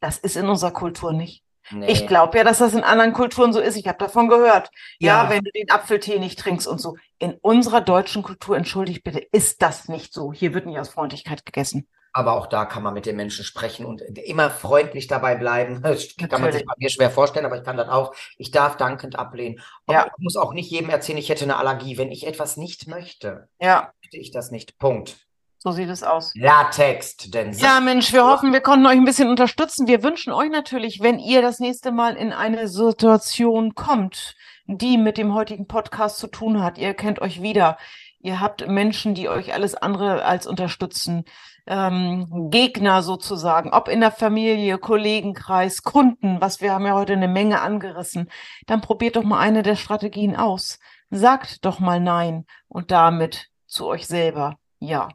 [0.00, 1.44] das ist in unserer Kultur nicht.
[1.70, 1.86] Nee.
[1.90, 3.76] Ich glaube ja, dass das in anderen Kulturen so ist.
[3.76, 4.70] Ich habe davon gehört.
[4.98, 5.30] Ja, Ja.
[5.30, 6.96] wenn du den Apfeltee nicht trinkst und so.
[7.18, 10.32] In unserer deutschen Kultur, entschuldigt bitte, ist das nicht so.
[10.32, 11.88] Hier wird nicht aus Freundlichkeit gegessen.
[12.14, 15.82] Aber auch da kann man mit den Menschen sprechen und immer freundlich dabei bleiben.
[15.82, 16.66] Das kann man sich Natürlich.
[16.66, 18.14] bei mir schwer vorstellen, aber ich kann das auch.
[18.36, 19.60] Ich darf dankend ablehnen.
[19.88, 20.06] Ja.
[20.06, 21.96] ich muss auch nicht jedem erzählen, ich hätte eine Allergie.
[21.98, 24.78] Wenn ich etwas nicht möchte, Ja, möchte ich das nicht.
[24.78, 25.16] Punkt.
[25.58, 26.32] so sieht es aus.
[26.34, 29.86] Klartext, denn Ja, Mensch, wir hoffen, wir konnten euch ein bisschen unterstützen.
[29.86, 34.34] Wir wünschen euch natürlich, wenn ihr das nächste Mal in eine Situation kommt,
[34.66, 37.78] die mit dem heutigen Podcast zu tun hat, ihr kennt euch wieder.
[38.20, 41.24] Ihr habt Menschen, die euch alles andere als unterstützen.
[41.66, 47.28] Ähm, Gegner sozusagen, ob in der Familie, Kollegenkreis, Kunden, was wir haben ja heute eine
[47.28, 48.28] Menge angerissen.
[48.66, 50.78] Dann probiert doch mal eine der Strategien aus.
[51.10, 55.08] Sagt doch mal Nein und damit zu euch selber Ja.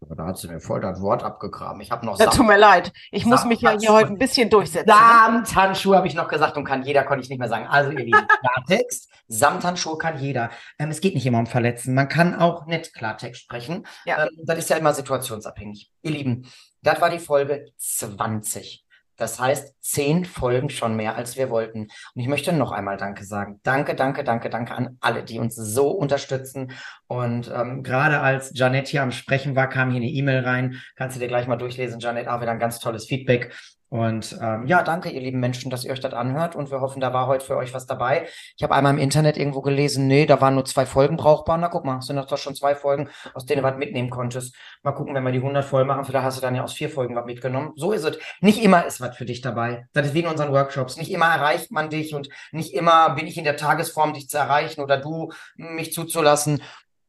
[0.00, 1.80] Da hat sie mir voll das Wort abgegraben.
[1.80, 2.92] Ich habe noch Ja, tut mir leid.
[3.10, 4.88] Ich muss mich ja hier heute ein bisschen durchsetzen.
[4.88, 4.94] ne?
[4.94, 7.66] Samthandschuhe habe ich noch gesagt und kann jeder, konnte ich nicht mehr sagen.
[7.66, 10.50] Also ihr Lieben, Klartext, Samthandschuhe kann jeder.
[10.78, 11.94] Ähm, es geht nicht immer um Verletzen.
[11.94, 13.86] Man kann auch nicht Klartext sprechen.
[14.04, 14.24] Ja.
[14.24, 15.90] Ähm, das ist ja immer situationsabhängig.
[16.02, 16.46] Ihr Lieben,
[16.82, 18.85] das war die Folge 20.
[19.16, 21.82] Das heißt, zehn Folgen schon mehr, als wir wollten.
[21.82, 23.60] Und ich möchte noch einmal Danke sagen.
[23.62, 26.72] Danke, danke, danke, danke an alle, die uns so unterstützen.
[27.06, 30.82] Und ähm, gerade als Janette hier am Sprechen war, kam hier eine E-Mail rein.
[30.96, 32.32] Kannst du dir gleich mal durchlesen, Janette.
[32.32, 33.54] Auch wieder ein ganz tolles Feedback.
[33.88, 36.56] Und ähm, ja, danke, ihr lieben Menschen, dass ihr euch das anhört.
[36.56, 38.26] Und wir hoffen, da war heute für euch was dabei.
[38.56, 41.56] Ich habe einmal im Internet irgendwo gelesen, nee, da waren nur zwei Folgen brauchbar.
[41.56, 44.56] Na, guck mal, sind das doch schon zwei Folgen, aus denen du was mitnehmen konntest.
[44.82, 46.90] Mal gucken, wenn wir die 100 voll machen, vielleicht hast du dann ja aus vier
[46.90, 47.72] Folgen was mitgenommen.
[47.76, 48.18] So ist es.
[48.40, 49.86] Nicht immer ist was für dich dabei.
[49.92, 50.96] Das ist wie in unseren Workshops.
[50.96, 54.36] Nicht immer erreicht man dich und nicht immer bin ich in der Tagesform, dich zu
[54.36, 56.60] erreichen oder du mich zuzulassen.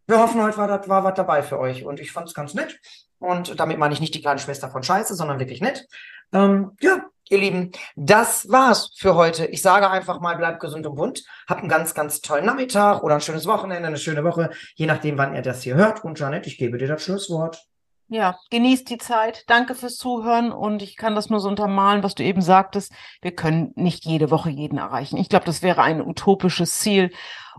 [0.06, 1.84] Wir hoffen, heute war, war was dabei für euch.
[1.84, 2.80] Und ich fand es ganz nett.
[3.20, 5.88] Und damit meine ich nicht die kleine Schwester von Scheiße, sondern wirklich nett.
[6.34, 9.46] Ähm, ja, ihr Lieben, das war's für heute.
[9.46, 11.24] Ich sage einfach mal, bleibt gesund und bunt.
[11.48, 15.18] Habt einen ganz, ganz tollen Nachmittag oder ein schönes Wochenende, eine schöne Woche, je nachdem,
[15.18, 16.04] wann ihr das hier hört.
[16.04, 17.68] Und Janet, ich gebe dir das Schlusswort.
[18.10, 19.44] Ja, genießt die Zeit.
[19.48, 22.94] Danke fürs Zuhören und ich kann das nur so untermalen, was du eben sagtest.
[23.22, 25.18] Wir können nicht jede Woche jeden erreichen.
[25.18, 27.12] Ich glaube, das wäre ein utopisches Ziel.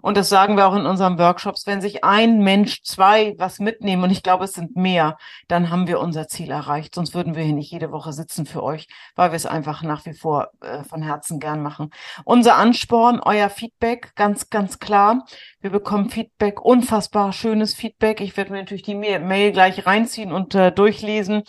[0.03, 1.67] Und das sagen wir auch in unseren Workshops.
[1.67, 5.17] Wenn sich ein Mensch, zwei was mitnehmen, und ich glaube, es sind mehr,
[5.49, 6.95] dann haben wir unser Ziel erreicht.
[6.95, 8.87] Sonst würden wir hier nicht jede Woche sitzen für euch,
[9.17, 11.91] weil wir es einfach nach wie vor äh, von Herzen gern machen.
[12.25, 15.25] Unser Ansporn, euer Feedback, ganz, ganz klar.
[15.61, 18.21] Wir bekommen Feedback, unfassbar schönes Feedback.
[18.21, 21.43] Ich werde mir natürlich die Ma- Mail gleich reinziehen und äh, durchlesen.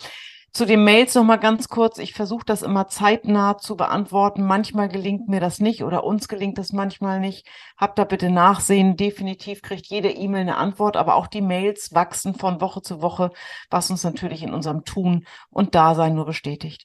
[0.52, 1.98] Zu den Mails noch mal ganz kurz.
[1.98, 4.44] Ich versuche das immer zeitnah zu beantworten.
[4.44, 7.46] Manchmal gelingt mir das nicht oder uns gelingt das manchmal nicht.
[7.76, 8.96] Habt da bitte Nachsehen.
[8.96, 13.30] Definitiv kriegt jede E-Mail eine Antwort, aber auch die Mails wachsen von Woche zu Woche,
[13.70, 16.82] was uns natürlich in unserem Tun und Dasein nur bestätigt.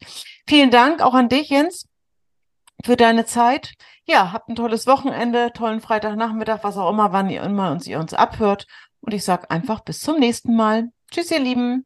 [0.47, 1.87] Vielen Dank auch an dich, Jens.
[2.83, 3.73] für deine Zeit.
[4.05, 7.99] Ja, habt ein tolles Wochenende, tollen Freitagnachmittag, was auch immer, wann ihr immer uns, ihr
[7.99, 8.67] uns abhört.
[9.01, 10.89] Und ich sage einfach bis zum nächsten Mal.
[11.11, 11.85] Tschüss, ihr Lieben.